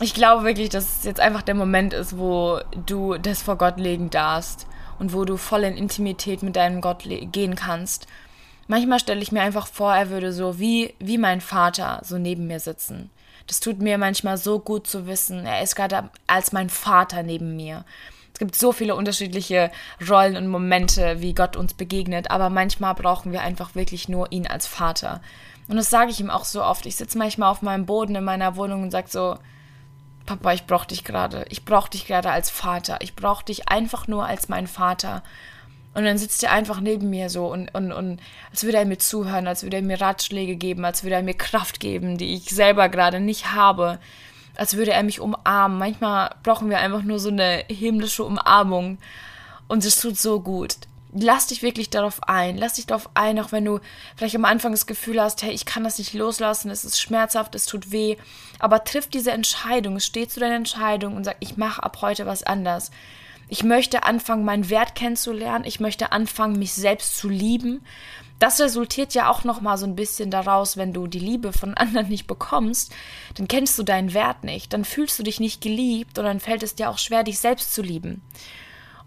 Ich 0.00 0.14
glaube 0.14 0.44
wirklich, 0.44 0.68
dass 0.68 0.98
es 0.98 1.04
jetzt 1.04 1.18
einfach 1.18 1.42
der 1.42 1.56
Moment 1.56 1.92
ist, 1.92 2.16
wo 2.16 2.60
du 2.86 3.18
das 3.18 3.42
vor 3.42 3.56
Gott 3.56 3.78
legen 3.78 4.10
darfst 4.10 4.68
und 5.00 5.12
wo 5.12 5.24
du 5.24 5.36
voll 5.36 5.64
in 5.64 5.76
Intimität 5.76 6.44
mit 6.44 6.54
deinem 6.54 6.80
Gott 6.80 7.02
gehen 7.02 7.56
kannst. 7.56 8.06
Manchmal 8.68 9.00
stelle 9.00 9.22
ich 9.22 9.32
mir 9.32 9.42
einfach 9.42 9.66
vor, 9.66 9.92
er 9.94 10.10
würde 10.10 10.32
so 10.32 10.60
wie, 10.60 10.94
wie 11.00 11.18
mein 11.18 11.40
Vater 11.40 12.00
so 12.04 12.18
neben 12.18 12.46
mir 12.46 12.60
sitzen. 12.60 13.10
Das 13.48 13.60
tut 13.60 13.80
mir 13.80 13.98
manchmal 13.98 14.38
so 14.38 14.60
gut 14.60 14.86
zu 14.86 15.06
wissen, 15.06 15.44
er 15.46 15.62
ist 15.62 15.74
gerade 15.74 16.10
als 16.26 16.52
mein 16.52 16.70
Vater 16.70 17.22
neben 17.22 17.56
mir. 17.56 17.84
Es 18.32 18.38
gibt 18.38 18.54
so 18.54 18.70
viele 18.70 18.94
unterschiedliche 18.94 19.72
Rollen 20.08 20.36
und 20.36 20.46
Momente, 20.46 21.20
wie 21.20 21.34
Gott 21.34 21.56
uns 21.56 21.74
begegnet, 21.74 22.30
aber 22.30 22.50
manchmal 22.50 22.94
brauchen 22.94 23.32
wir 23.32 23.40
einfach 23.40 23.74
wirklich 23.74 24.08
nur 24.08 24.30
ihn 24.30 24.46
als 24.46 24.68
Vater. 24.68 25.20
Und 25.66 25.76
das 25.76 25.90
sage 25.90 26.10
ich 26.10 26.20
ihm 26.20 26.30
auch 26.30 26.44
so 26.44 26.62
oft. 26.62 26.86
Ich 26.86 26.96
sitze 26.96 27.18
manchmal 27.18 27.50
auf 27.50 27.62
meinem 27.62 27.84
Boden 27.84 28.14
in 28.14 28.22
meiner 28.22 28.54
Wohnung 28.54 28.84
und 28.84 28.90
sage 28.90 29.08
so, 29.08 29.38
Papa, 30.24 30.52
ich 30.52 30.66
brauche 30.66 30.86
dich 30.86 31.04
gerade. 31.04 31.46
Ich 31.48 31.64
brauche 31.64 31.90
dich 31.90 32.06
gerade 32.06 32.30
als 32.30 32.50
Vater. 32.50 32.98
Ich 33.00 33.16
brauche 33.16 33.44
dich 33.44 33.68
einfach 33.70 34.08
nur 34.08 34.26
als 34.26 34.48
mein 34.48 34.66
Vater. 34.66 35.22
Und 35.98 36.04
dann 36.04 36.16
sitzt 36.16 36.44
er 36.44 36.52
einfach 36.52 36.78
neben 36.78 37.10
mir 37.10 37.28
so 37.28 37.50
und, 37.52 37.74
und, 37.74 37.90
und 37.90 38.20
als 38.52 38.62
würde 38.62 38.78
er 38.78 38.84
mir 38.84 38.98
zuhören, 38.98 39.48
als 39.48 39.64
würde 39.64 39.78
er 39.78 39.82
mir 39.82 40.00
Ratschläge 40.00 40.54
geben, 40.54 40.84
als 40.84 41.02
würde 41.02 41.16
er 41.16 41.24
mir 41.24 41.34
Kraft 41.34 41.80
geben, 41.80 42.18
die 42.18 42.34
ich 42.34 42.50
selber 42.50 42.88
gerade 42.88 43.18
nicht 43.18 43.52
habe. 43.52 43.98
Als 44.54 44.76
würde 44.76 44.92
er 44.92 45.02
mich 45.02 45.18
umarmen. 45.18 45.76
Manchmal 45.76 46.36
brauchen 46.44 46.70
wir 46.70 46.78
einfach 46.78 47.02
nur 47.02 47.18
so 47.18 47.30
eine 47.30 47.64
himmlische 47.68 48.22
Umarmung. 48.22 48.98
Und 49.66 49.84
es 49.84 50.00
tut 50.00 50.16
so 50.16 50.38
gut 50.38 50.76
lass 51.12 51.46
dich 51.46 51.62
wirklich 51.62 51.90
darauf 51.90 52.22
ein. 52.28 52.56
Lass 52.56 52.74
dich 52.74 52.86
darauf 52.86 53.08
ein, 53.14 53.40
auch 53.40 53.50
wenn 53.50 53.64
du 53.64 53.80
vielleicht 54.14 54.36
am 54.36 54.44
Anfang 54.44 54.72
das 54.72 54.86
Gefühl 54.86 55.20
hast, 55.20 55.42
hey, 55.42 55.52
ich 55.52 55.64
kann 55.64 55.82
das 55.82 55.98
nicht 55.98 56.14
loslassen, 56.14 56.70
es 56.70 56.84
ist 56.84 57.00
schmerzhaft, 57.00 57.54
es 57.54 57.66
tut 57.66 57.90
weh. 57.90 58.16
Aber 58.58 58.84
triff 58.84 59.08
diese 59.08 59.32
Entscheidung, 59.32 59.98
steh 60.00 60.28
zu 60.28 60.38
deiner 60.38 60.56
Entscheidung 60.56 61.16
und 61.16 61.24
sag, 61.24 61.36
ich 61.40 61.56
mache 61.56 61.82
ab 61.82 61.98
heute 62.02 62.26
was 62.26 62.42
anders. 62.42 62.90
Ich 63.48 63.64
möchte 63.64 64.04
anfangen, 64.04 64.44
meinen 64.44 64.68
Wert 64.68 64.94
kennenzulernen. 64.94 65.64
Ich 65.64 65.80
möchte 65.80 66.12
anfangen, 66.12 66.58
mich 66.58 66.74
selbst 66.74 67.16
zu 67.16 67.28
lieben. 67.28 67.82
Das 68.38 68.60
resultiert 68.60 69.14
ja 69.14 69.30
auch 69.30 69.42
noch 69.44 69.60
mal 69.60 69.76
so 69.78 69.86
ein 69.86 69.96
bisschen 69.96 70.30
daraus, 70.30 70.76
wenn 70.76 70.92
du 70.92 71.06
die 71.06 71.18
Liebe 71.18 71.52
von 71.52 71.74
anderen 71.76 72.08
nicht 72.08 72.26
bekommst, 72.26 72.94
dann 73.36 73.48
kennst 73.48 73.78
du 73.78 73.82
deinen 73.82 74.14
Wert 74.14 74.44
nicht, 74.44 74.72
dann 74.72 74.84
fühlst 74.84 75.18
du 75.18 75.22
dich 75.22 75.40
nicht 75.40 75.60
geliebt 75.60 76.18
und 76.18 76.24
dann 76.24 76.40
fällt 76.40 76.62
es 76.62 76.74
dir 76.74 76.88
auch 76.90 76.98
schwer, 76.98 77.24
dich 77.24 77.38
selbst 77.38 77.74
zu 77.74 77.82
lieben. 77.82 78.22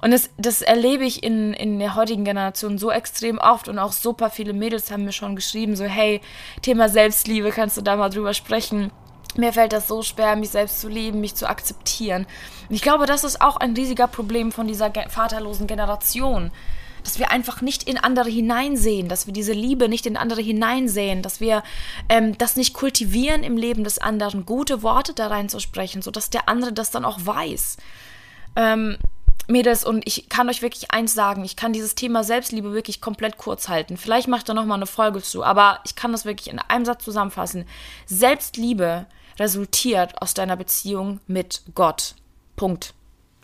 Und 0.01 0.11
das, 0.11 0.31
das 0.37 0.63
erlebe 0.63 1.05
ich 1.05 1.23
in, 1.23 1.53
in 1.53 1.77
der 1.77 1.95
heutigen 1.95 2.25
Generation 2.25 2.79
so 2.79 2.89
extrem 2.91 3.37
oft 3.37 3.67
und 3.67 3.77
auch 3.77 3.91
super 3.91 4.31
viele 4.31 4.51
Mädels 4.51 4.89
haben 4.89 5.05
mir 5.05 5.11
schon 5.11 5.35
geschrieben, 5.35 5.75
so 5.75 5.85
hey, 5.85 6.21
Thema 6.63 6.89
Selbstliebe, 6.89 7.51
kannst 7.51 7.77
du 7.77 7.81
da 7.81 7.95
mal 7.95 8.09
drüber 8.09 8.33
sprechen? 8.33 8.91
Mir 9.37 9.53
fällt 9.53 9.73
das 9.73 9.87
so 9.87 10.01
schwer, 10.01 10.35
mich 10.35 10.49
selbst 10.49 10.81
zu 10.81 10.89
lieben, 10.89 11.21
mich 11.21 11.35
zu 11.35 11.47
akzeptieren. 11.47 12.25
Und 12.69 12.75
ich 12.75 12.81
glaube, 12.81 13.05
das 13.05 13.23
ist 13.23 13.41
auch 13.41 13.57
ein 13.57 13.73
riesiger 13.73 14.07
Problem 14.07 14.51
von 14.51 14.67
dieser 14.67 14.91
vaterlosen 15.09 15.67
Generation. 15.67 16.51
Dass 17.03 17.17
wir 17.17 17.31
einfach 17.31 17.61
nicht 17.61 17.83
in 17.83 17.97
andere 17.97 18.29
hineinsehen, 18.29 19.07
dass 19.07 19.25
wir 19.25 19.33
diese 19.33 19.53
Liebe 19.53 19.89
nicht 19.89 20.05
in 20.05 20.17
andere 20.17 20.41
hineinsehen, 20.41 21.23
dass 21.23 21.39
wir 21.39 21.63
ähm, 22.09 22.37
das 22.37 22.55
nicht 22.55 22.75
kultivieren 22.75 23.41
im 23.41 23.57
Leben 23.57 23.83
des 23.83 23.97
anderen, 23.97 24.45
gute 24.45 24.83
Worte 24.83 25.13
da 25.13 25.27
reinzusprechen, 25.27 26.03
sodass 26.03 26.29
der 26.29 26.47
andere 26.47 26.73
das 26.73 26.91
dann 26.91 27.05
auch 27.05 27.17
weiß. 27.23 27.77
Ähm, 28.55 28.97
Mädels, 29.47 29.83
und 29.83 30.07
ich 30.07 30.29
kann 30.29 30.49
euch 30.49 30.61
wirklich 30.61 30.91
eins 30.91 31.13
sagen, 31.13 31.43
ich 31.43 31.55
kann 31.55 31.73
dieses 31.73 31.95
Thema 31.95 32.23
Selbstliebe 32.23 32.73
wirklich 32.73 33.01
komplett 33.01 33.37
kurz 33.37 33.67
halten. 33.67 33.97
Vielleicht 33.97 34.27
mache 34.27 34.39
ich 34.39 34.45
da 34.45 34.53
nochmal 34.53 34.77
eine 34.77 34.85
Folge 34.85 35.21
zu, 35.21 35.43
aber 35.43 35.79
ich 35.85 35.95
kann 35.95 36.11
das 36.11 36.25
wirklich 36.25 36.49
in 36.49 36.59
einem 36.59 36.85
Satz 36.85 37.03
zusammenfassen. 37.03 37.65
Selbstliebe 38.05 39.07
resultiert 39.41 40.21
aus 40.21 40.33
deiner 40.35 40.55
Beziehung 40.55 41.19
mit 41.25 41.63
Gott. 41.73 42.15
Punkt. 42.55 42.93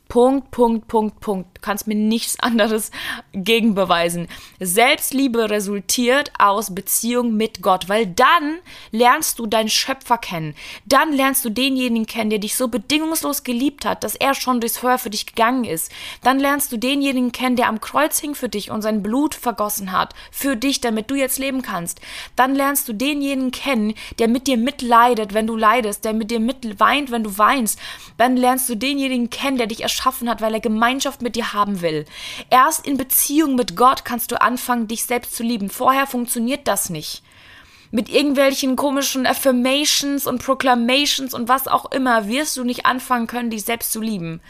Punkt, 0.07 0.51
Punkt, 0.51 0.87
Punkt, 0.87 1.19
Punkt. 1.19 1.57
Du 1.57 1.61
kannst 1.61 1.85
mir 1.85 1.95
nichts 1.95 2.39
anderes 2.39 2.91
gegenbeweisen. 3.33 4.29
Selbstliebe 4.59 5.49
resultiert 5.49 6.31
aus 6.39 6.73
Beziehung 6.73 7.35
mit 7.35 7.61
Gott, 7.61 7.89
weil 7.89 8.07
dann 8.07 8.59
lernst 8.91 9.37
du 9.37 9.47
deinen 9.47 9.67
Schöpfer 9.67 10.17
kennen. 10.17 10.55
Dann 10.85 11.11
lernst 11.11 11.43
du 11.43 11.49
denjenigen 11.49 12.05
kennen, 12.05 12.29
der 12.29 12.39
dich 12.39 12.55
so 12.55 12.69
bedingungslos 12.69 13.43
geliebt 13.43 13.83
hat, 13.85 14.05
dass 14.05 14.15
er 14.15 14.33
schon 14.33 14.61
durchs 14.61 14.77
Feuer 14.77 14.97
für 14.97 15.09
dich 15.09 15.25
gegangen 15.25 15.65
ist. 15.65 15.91
Dann 16.23 16.39
lernst 16.39 16.71
du 16.71 16.77
denjenigen 16.77 17.33
kennen, 17.33 17.57
der 17.57 17.67
am 17.67 17.81
Kreuz 17.81 18.19
hing 18.19 18.33
für 18.33 18.49
dich 18.49 18.71
und 18.71 18.81
sein 18.81 19.03
Blut 19.03 19.35
vergossen 19.35 19.91
hat, 19.91 20.15
für 20.31 20.55
dich, 20.55 20.79
damit 20.79 21.11
du 21.11 21.15
jetzt 21.15 21.37
leben 21.37 21.61
kannst. 21.61 21.99
Dann 22.37 22.55
lernst 22.55 22.87
du 22.87 22.93
denjenigen 22.93 23.51
kennen, 23.51 23.93
der 24.19 24.29
mit 24.29 24.47
dir 24.47 24.57
mitleidet, 24.57 25.33
wenn 25.33 25.47
du 25.47 25.57
leidest, 25.57 26.05
der 26.05 26.13
mit 26.13 26.31
dir 26.31 26.39
mitweint, 26.39 27.11
wenn 27.11 27.23
du 27.23 27.37
weinst. 27.37 27.77
Dann 28.17 28.37
lernst 28.37 28.69
du 28.69 28.75
denjenigen 28.75 29.29
kennen, 29.29 29.57
der 29.57 29.67
dich 29.67 29.81
erschafft 29.81 29.96
erschaffen 29.97 30.29
hat, 30.29 30.41
weil 30.41 30.53
er 30.53 30.59
Gemeinschaft 30.59 31.21
mit 31.21 31.35
dir 31.35 31.53
haben 31.53 31.81
will. 31.81 32.05
Erst 32.49 32.85
in 32.85 32.97
Beziehung 32.97 33.55
mit 33.55 33.75
Gott 33.75 34.05
kannst 34.05 34.31
du 34.31 34.41
anfangen, 34.41 34.87
dich 34.87 35.03
selbst 35.03 35.35
zu 35.35 35.43
lieben. 35.43 35.69
Vorher 35.69 36.07
funktioniert 36.07 36.67
das 36.67 36.89
nicht. 36.89 37.23
Mit 37.89 38.09
irgendwelchen 38.09 38.75
komischen 38.75 39.25
Affirmations 39.25 40.27
und 40.27 40.43
Proclamations 40.43 41.33
und 41.33 41.47
was 41.47 41.67
auch 41.67 41.91
immer 41.91 42.27
wirst 42.27 42.57
du 42.57 42.63
nicht 42.63 42.85
anfangen 42.85 43.27
können, 43.27 43.49
dich 43.49 43.63
selbst 43.63 43.93
zu 43.93 44.01
lieben. 44.01 44.41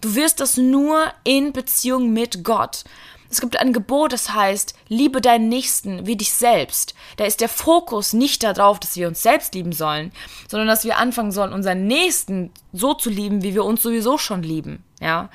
Du 0.00 0.16
wirst 0.16 0.40
das 0.40 0.56
nur 0.56 1.04
in 1.24 1.52
Beziehung 1.52 2.12
mit 2.12 2.42
Gott. 2.42 2.84
Es 3.30 3.40
gibt 3.40 3.56
ein 3.56 3.72
Gebot, 3.72 4.12
das 4.12 4.34
heißt, 4.34 4.74
liebe 4.88 5.20
deinen 5.20 5.48
Nächsten 5.48 6.04
wie 6.06 6.16
dich 6.16 6.32
selbst. 6.32 6.94
Da 7.16 7.24
ist 7.24 7.40
der 7.40 7.48
Fokus 7.48 8.12
nicht 8.12 8.42
darauf, 8.42 8.80
dass 8.80 8.96
wir 8.96 9.06
uns 9.06 9.22
selbst 9.22 9.54
lieben 9.54 9.72
sollen, 9.72 10.10
sondern 10.48 10.66
dass 10.66 10.84
wir 10.84 10.98
anfangen 10.98 11.30
sollen, 11.30 11.52
unseren 11.52 11.86
Nächsten 11.86 12.50
so 12.72 12.92
zu 12.92 13.08
lieben, 13.08 13.42
wie 13.42 13.54
wir 13.54 13.64
uns 13.64 13.82
sowieso 13.82 14.18
schon 14.18 14.42
lieben. 14.42 14.82
Ja. 15.00 15.30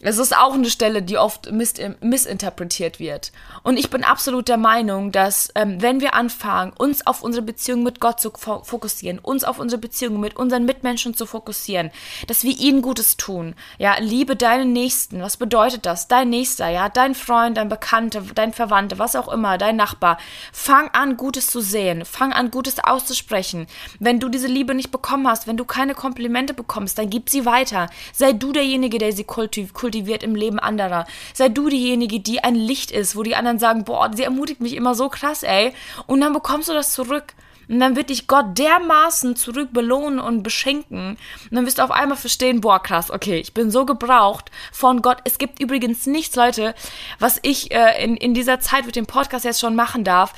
Es 0.00 0.18
ist 0.18 0.36
auch 0.36 0.54
eine 0.54 0.70
Stelle, 0.70 1.02
die 1.02 1.18
oft 1.18 1.50
miss 1.52 1.74
missinterpretiert 2.00 2.98
wird. 3.00 3.32
Und 3.62 3.78
ich 3.78 3.90
bin 3.90 4.04
absolut 4.04 4.48
der 4.48 4.56
Meinung, 4.56 5.12
dass 5.12 5.50
ähm, 5.54 5.80
wenn 5.80 6.00
wir 6.00 6.14
anfangen, 6.14 6.72
uns 6.76 7.06
auf 7.06 7.22
unsere 7.22 7.44
Beziehung 7.44 7.82
mit 7.82 8.00
Gott 8.00 8.20
zu 8.20 8.30
fokussieren, 8.30 9.18
uns 9.18 9.44
auf 9.44 9.58
unsere 9.58 9.80
Beziehung 9.80 10.20
mit 10.20 10.36
unseren 10.36 10.64
Mitmenschen 10.64 11.14
zu 11.14 11.26
fokussieren, 11.26 11.90
dass 12.26 12.44
wir 12.44 12.58
ihnen 12.58 12.82
Gutes 12.82 13.16
tun. 13.16 13.54
Ja, 13.78 13.96
liebe 13.98 14.36
deinen 14.36 14.72
Nächsten. 14.72 15.22
Was 15.22 15.36
bedeutet 15.36 15.86
das? 15.86 16.08
Dein 16.08 16.30
Nächster, 16.30 16.68
ja, 16.68 16.88
dein 16.88 17.14
Freund, 17.14 17.56
dein 17.56 17.68
Bekannter, 17.68 18.22
dein 18.34 18.52
Verwandter, 18.52 18.98
was 18.98 19.16
auch 19.16 19.28
immer, 19.32 19.58
dein 19.58 19.76
Nachbar. 19.76 20.18
Fang 20.52 20.88
an, 20.88 21.16
Gutes 21.16 21.46
zu 21.46 21.60
sehen. 21.60 22.04
Fang 22.04 22.32
an, 22.32 22.50
Gutes 22.50 22.78
auszusprechen. 22.82 23.66
Wenn 24.00 24.20
du 24.20 24.28
diese 24.28 24.48
Liebe 24.48 24.74
nicht 24.74 24.90
bekommen 24.90 25.28
hast, 25.28 25.46
wenn 25.46 25.56
du 25.56 25.64
keine 25.64 25.94
Komplimente 25.94 26.52
bekommst, 26.52 26.98
dann 26.98 27.10
gib 27.10 27.30
sie 27.30 27.46
weiter. 27.46 27.88
Sei 28.12 28.32
du 28.32 28.52
derjenige, 28.52 28.98
der 28.98 29.12
sie 29.12 29.24
kultiviert 29.24 29.83
kultiviert 29.84 30.22
im 30.22 30.34
Leben 30.34 30.58
anderer. 30.58 31.06
Sei 31.34 31.50
du 31.50 31.68
diejenige, 31.68 32.18
die 32.18 32.42
ein 32.42 32.54
Licht 32.54 32.90
ist, 32.90 33.16
wo 33.16 33.22
die 33.22 33.36
anderen 33.36 33.58
sagen, 33.58 33.84
boah, 33.84 34.10
sie 34.14 34.22
ermutigt 34.22 34.62
mich 34.62 34.72
immer 34.72 34.94
so 34.94 35.10
krass, 35.10 35.42
ey. 35.42 35.74
Und 36.06 36.22
dann 36.22 36.32
bekommst 36.32 36.70
du 36.70 36.72
das 36.72 36.94
zurück. 36.94 37.34
Und 37.68 37.80
dann 37.80 37.96
wird 37.96 38.08
dich 38.08 38.26
Gott 38.26 38.56
dermaßen 38.56 39.36
zurück 39.36 39.74
belohnen 39.74 40.20
und 40.20 40.42
beschenken. 40.42 41.18
Und 41.50 41.54
dann 41.54 41.66
wirst 41.66 41.78
du 41.78 41.84
auf 41.84 41.90
einmal 41.90 42.16
verstehen, 42.16 42.62
boah, 42.62 42.82
krass, 42.82 43.10
okay, 43.10 43.38
ich 43.38 43.52
bin 43.52 43.70
so 43.70 43.84
gebraucht 43.84 44.50
von 44.72 45.02
Gott. 45.02 45.18
Es 45.24 45.36
gibt 45.36 45.60
übrigens 45.60 46.06
nichts, 46.06 46.34
Leute, 46.34 46.74
was 47.18 47.38
ich 47.42 47.70
äh, 47.70 48.02
in, 48.02 48.16
in 48.16 48.32
dieser 48.32 48.60
Zeit 48.60 48.86
mit 48.86 48.96
dem 48.96 49.06
Podcast 49.06 49.44
jetzt 49.44 49.60
schon 49.60 49.76
machen 49.76 50.02
darf. 50.02 50.32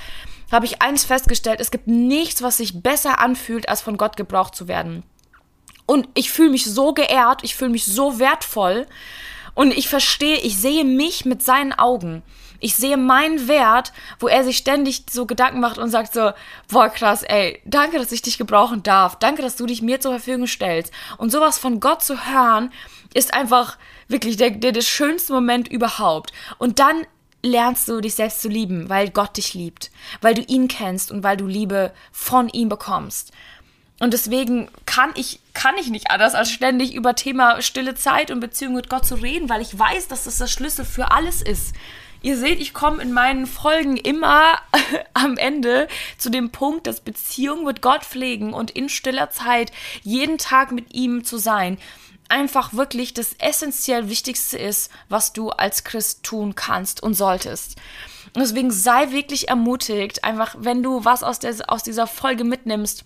Habe 0.50 0.66
ich 0.66 0.82
eins 0.82 1.04
festgestellt, 1.04 1.61
es 1.61 1.70
gibt 1.70 1.87
nichts, 1.87 2.42
was 2.42 2.56
sich 2.56 2.82
besser 2.82 3.20
anfühlt, 3.20 3.68
als 3.68 3.80
von 3.80 3.96
Gott 3.96 4.16
gebraucht 4.16 4.56
zu 4.56 4.66
werden. 4.66 5.04
Und 5.87 6.09
ich 6.14 6.32
fühle 6.32 6.50
mich 6.50 6.64
so 6.64 6.92
geehrt, 6.92 7.44
ich 7.44 7.54
fühle 7.54 7.70
mich 7.70 7.87
so 7.87 8.18
wertvoll, 8.18 8.87
und 9.57 9.77
ich 9.77 9.88
verstehe, 9.88 10.37
ich 10.37 10.59
sehe 10.59 10.85
mich 10.85 11.25
mit 11.25 11.42
seinen 11.42 11.73
Augen. 11.73 12.23
Ich 12.61 12.77
sehe 12.77 12.97
meinen 12.97 13.49
Wert, 13.49 13.92
wo 14.19 14.29
er 14.29 14.45
sich 14.45 14.59
ständig 14.59 15.05
so 15.11 15.25
Gedanken 15.27 15.61
macht 15.61 15.79
und 15.79 15.90
sagt 15.90 16.12
so, 16.12 16.33
boah 16.71 16.90
krass, 16.90 17.23
ey, 17.23 17.61
danke, 17.64 17.99
dass 17.99 18.12
ich 18.12 18.23
dich 18.23 18.38
gebrauchen 18.38 18.83
darf. 18.83 19.19
Danke, 19.19 19.40
dass 19.42 19.57
du 19.57 19.66
dich 19.66 19.83
mir 19.83 19.99
zur 19.99 20.12
Verfügung 20.12 20.47
stellst. 20.47 20.92
Und 21.16 21.33
sowas 21.33 21.59
von 21.59 21.81
Gott 21.81 22.03
zu 22.03 22.27
hören, 22.27 22.71
ist 23.14 23.33
einfach 23.33 23.79
wirklich 24.09 24.37
der, 24.37 24.51
der, 24.51 24.73
der 24.73 24.83
schönste 24.83 25.33
Moment 25.33 25.69
überhaupt. 25.69 26.33
Und 26.59 26.79
dann 26.79 27.07
lernst 27.42 27.88
du 27.88 28.01
dich 28.01 28.14
selbst 28.14 28.42
zu 28.42 28.49
lieben, 28.49 28.90
weil 28.90 29.09
Gott 29.09 29.38
dich 29.38 29.55
liebt, 29.55 29.90
weil 30.21 30.35
du 30.35 30.42
ihn 30.42 30.69
kennst 30.69 31.11
und 31.11 31.23
weil 31.23 31.38
du 31.38 31.47
Liebe 31.47 31.92
von 32.12 32.51
ihm 32.51 32.69
bekommst. 32.69 33.33
Und 33.98 34.12
deswegen 34.12 34.68
kann 34.85 35.11
ich, 35.14 35.40
kann 35.54 35.76
ich 35.78 35.88
nicht 35.88 36.11
anders, 36.11 36.35
als 36.35 36.50
ständig 36.50 36.94
über 36.94 37.14
Thema 37.14 37.62
stille 37.62 37.94
Zeit 37.94 38.30
und 38.30 38.40
Beziehung 38.40 38.74
mit 38.74 38.90
Gott 38.90 39.06
zu 39.06 39.14
reden, 39.14 39.48
weil 39.48 39.62
ich 39.62 39.78
weiß, 39.78 40.09
dass 40.09 40.24
das 40.24 40.38
der 40.38 40.48
Schlüssel 40.48 40.85
für 40.85 41.11
alles 41.12 41.40
ist. 41.40 41.74
Ihr 42.22 42.37
seht, 42.37 42.61
ich 42.61 42.74
komme 42.74 43.02
in 43.02 43.12
meinen 43.12 43.46
Folgen 43.46 43.96
immer 43.96 44.59
am 45.14 45.37
Ende 45.38 45.88
zu 46.18 46.28
dem 46.28 46.50
Punkt, 46.50 46.87
dass 46.87 47.00
Beziehung 47.00 47.64
mit 47.64 47.80
Gott 47.80 48.04
pflegen 48.04 48.52
und 48.52 48.70
in 48.70 48.88
stiller 48.88 49.30
Zeit 49.30 49.72
jeden 50.02 50.37
Tag 50.37 50.72
mit 50.72 50.92
ihm 50.92 51.24
zu 51.24 51.38
sein, 51.38 51.78
einfach 52.28 52.74
wirklich 52.74 53.14
das 53.14 53.35
essentiell 53.38 54.09
Wichtigste 54.09 54.59
ist, 54.59 54.90
was 55.09 55.32
du 55.32 55.50
als 55.50 55.85
Christ 55.85 56.22
tun 56.22 56.54
kannst 56.54 57.02
und 57.02 57.14
solltest. 57.14 57.76
Und 58.35 58.42
deswegen 58.42 58.70
sei 58.70 59.12
wirklich 59.12 59.48
ermutigt, 59.48 60.24
einfach 60.24 60.56
wenn 60.59 60.82
du 60.82 61.04
was 61.04 61.22
aus, 61.22 61.38
der, 61.38 61.54
aus 61.68 61.82
dieser 61.82 62.06
Folge 62.06 62.44
mitnimmst, 62.44 63.04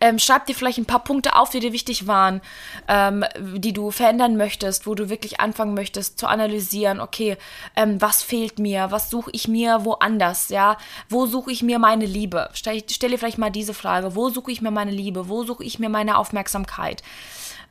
ähm, 0.00 0.18
schreib 0.18 0.46
dir 0.46 0.54
vielleicht 0.54 0.78
ein 0.78 0.86
paar 0.86 1.04
Punkte 1.04 1.36
auf, 1.36 1.50
die 1.50 1.60
dir 1.60 1.72
wichtig 1.72 2.06
waren, 2.06 2.40
ähm, 2.88 3.24
die 3.38 3.72
du 3.72 3.90
verändern 3.90 4.36
möchtest, 4.36 4.86
wo 4.86 4.94
du 4.94 5.08
wirklich 5.08 5.40
anfangen 5.40 5.74
möchtest 5.74 6.18
zu 6.18 6.26
analysieren, 6.26 7.00
okay, 7.00 7.36
ähm, 7.76 8.00
was 8.00 8.22
fehlt 8.22 8.58
mir, 8.58 8.90
was 8.90 9.10
suche 9.10 9.30
ich 9.32 9.48
mir 9.48 9.84
woanders, 9.84 10.48
ja, 10.48 10.76
wo 11.08 11.26
suche 11.26 11.52
ich 11.52 11.62
mir 11.62 11.78
meine 11.78 12.06
Liebe? 12.06 12.50
Stell, 12.52 12.82
stell 12.90 13.10
dir 13.10 13.18
vielleicht 13.18 13.38
mal 13.38 13.50
diese 13.50 13.74
Frage, 13.74 14.14
wo 14.14 14.28
suche 14.30 14.52
ich 14.52 14.62
mir 14.62 14.70
meine 14.70 14.90
Liebe, 14.90 15.28
wo 15.28 15.44
suche 15.44 15.64
ich 15.64 15.78
mir 15.78 15.88
meine 15.88 16.18
Aufmerksamkeit? 16.18 17.02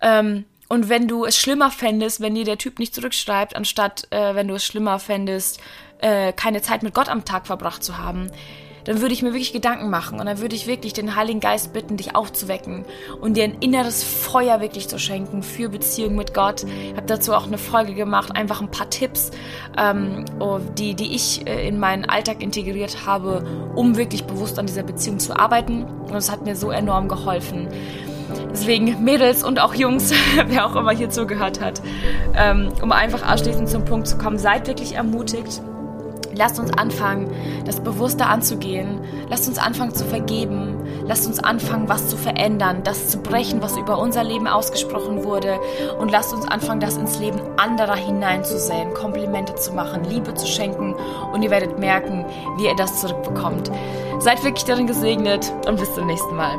Ähm, 0.01 0.45
und 0.69 0.89
wenn 0.89 1.07
du 1.07 1.25
es 1.25 1.37
schlimmer 1.37 1.71
fändest, 1.71 2.19
wenn 2.21 2.35
dir 2.35 2.45
der 2.45 2.57
Typ 2.57 2.79
nicht 2.79 2.95
zurückschreibt, 2.95 3.55
anstatt 3.55 4.07
äh, 4.11 4.33
wenn 4.33 4.47
du 4.47 4.55
es 4.55 4.65
schlimmer 4.65 4.97
fändest, 4.97 5.59
äh, 5.99 6.33
keine 6.33 6.61
Zeit 6.61 6.83
mit 6.83 6.93
Gott 6.93 7.09
am 7.09 7.25
Tag 7.25 7.47
verbracht 7.47 7.83
zu 7.83 7.97
haben, 7.97 8.31
dann 8.85 9.01
würde 9.01 9.13
ich 9.13 9.21
mir 9.21 9.29
wirklich 9.29 9.53
Gedanken 9.53 9.89
machen 9.89 10.19
und 10.19 10.25
dann 10.25 10.39
würde 10.39 10.55
ich 10.55 10.67
wirklich 10.67 10.93
den 10.93 11.15
Heiligen 11.15 11.39
Geist 11.39 11.73
bitten, 11.73 11.97
dich 11.97 12.15
aufzuwecken 12.15 12.85
und 13.21 13.37
dir 13.37 13.45
ein 13.45 13.57
inneres 13.59 14.03
Feuer 14.03 14.61
wirklich 14.61 14.87
zu 14.87 14.99
schenken 14.99 15.43
für 15.43 15.69
Beziehungen 15.69 16.15
mit 16.15 16.33
Gott. 16.33 16.63
Ich 16.63 16.95
habe 16.95 17.05
dazu 17.05 17.33
auch 17.33 17.47
eine 17.47 17.57
Folge 17.57 17.93
gemacht, 17.93 18.35
einfach 18.35 18.61
ein 18.61 18.71
paar 18.71 18.89
Tipps, 18.89 19.31
ähm, 19.77 20.25
oh, 20.39 20.59
die, 20.77 20.95
die 20.95 21.13
ich 21.13 21.47
äh, 21.47 21.67
in 21.67 21.79
meinen 21.79 22.05
Alltag 22.05 22.41
integriert 22.41 23.05
habe, 23.05 23.45
um 23.75 23.97
wirklich 23.97 24.25
bewusst 24.25 24.59
an 24.59 24.65
dieser 24.65 24.83
Beziehung 24.83 25.19
zu 25.19 25.37
arbeiten. 25.37 25.83
Und 25.83 26.15
es 26.15 26.31
hat 26.31 26.43
mir 26.45 26.55
so 26.55 26.71
enorm 26.71 27.07
geholfen. 27.07 27.67
Deswegen 28.51 29.03
Mädels 29.03 29.43
und 29.43 29.59
auch 29.59 29.73
Jungs, 29.73 30.13
wer 30.47 30.65
auch 30.65 30.75
immer 30.75 30.91
hier 30.91 31.09
zugehört 31.09 31.61
hat, 31.61 31.81
ähm, 32.35 32.71
um 32.81 32.91
einfach 32.91 33.23
abschließend 33.23 33.69
zum 33.69 33.85
Punkt 33.85 34.07
zu 34.07 34.17
kommen, 34.17 34.37
seid 34.37 34.67
wirklich 34.67 34.93
ermutigt 34.93 35.61
Lasst 36.35 36.59
uns 36.59 36.71
anfangen, 36.71 37.31
das 37.65 37.79
bewusster 37.79 38.29
anzugehen. 38.29 38.99
Lasst 39.29 39.47
uns 39.47 39.57
anfangen 39.57 39.93
zu 39.93 40.05
vergeben. 40.05 40.77
Lasst 41.05 41.27
uns 41.27 41.39
anfangen, 41.39 41.89
was 41.89 42.07
zu 42.07 42.17
verändern, 42.17 42.81
das 42.83 43.09
zu 43.09 43.19
brechen, 43.19 43.61
was 43.61 43.77
über 43.77 43.99
unser 43.99 44.23
Leben 44.23 44.47
ausgesprochen 44.47 45.23
wurde. 45.23 45.59
Und 45.99 46.11
lasst 46.11 46.33
uns 46.33 46.47
anfangen, 46.47 46.79
das 46.79 46.97
ins 46.97 47.19
Leben 47.19 47.39
anderer 47.57 47.95
hineinzusehen, 47.95 48.93
Komplimente 48.93 49.55
zu 49.55 49.73
machen, 49.73 50.03
Liebe 50.05 50.33
zu 50.33 50.47
schenken. 50.47 50.95
Und 51.31 51.43
ihr 51.43 51.51
werdet 51.51 51.79
merken, 51.79 52.25
wie 52.57 52.65
ihr 52.65 52.75
das 52.75 53.01
zurückbekommt. 53.01 53.71
Seid 54.19 54.43
wirklich 54.43 54.65
darin 54.65 54.87
gesegnet 54.87 55.51
und 55.67 55.79
bis 55.79 55.93
zum 55.93 56.07
nächsten 56.07 56.35
Mal. 56.35 56.57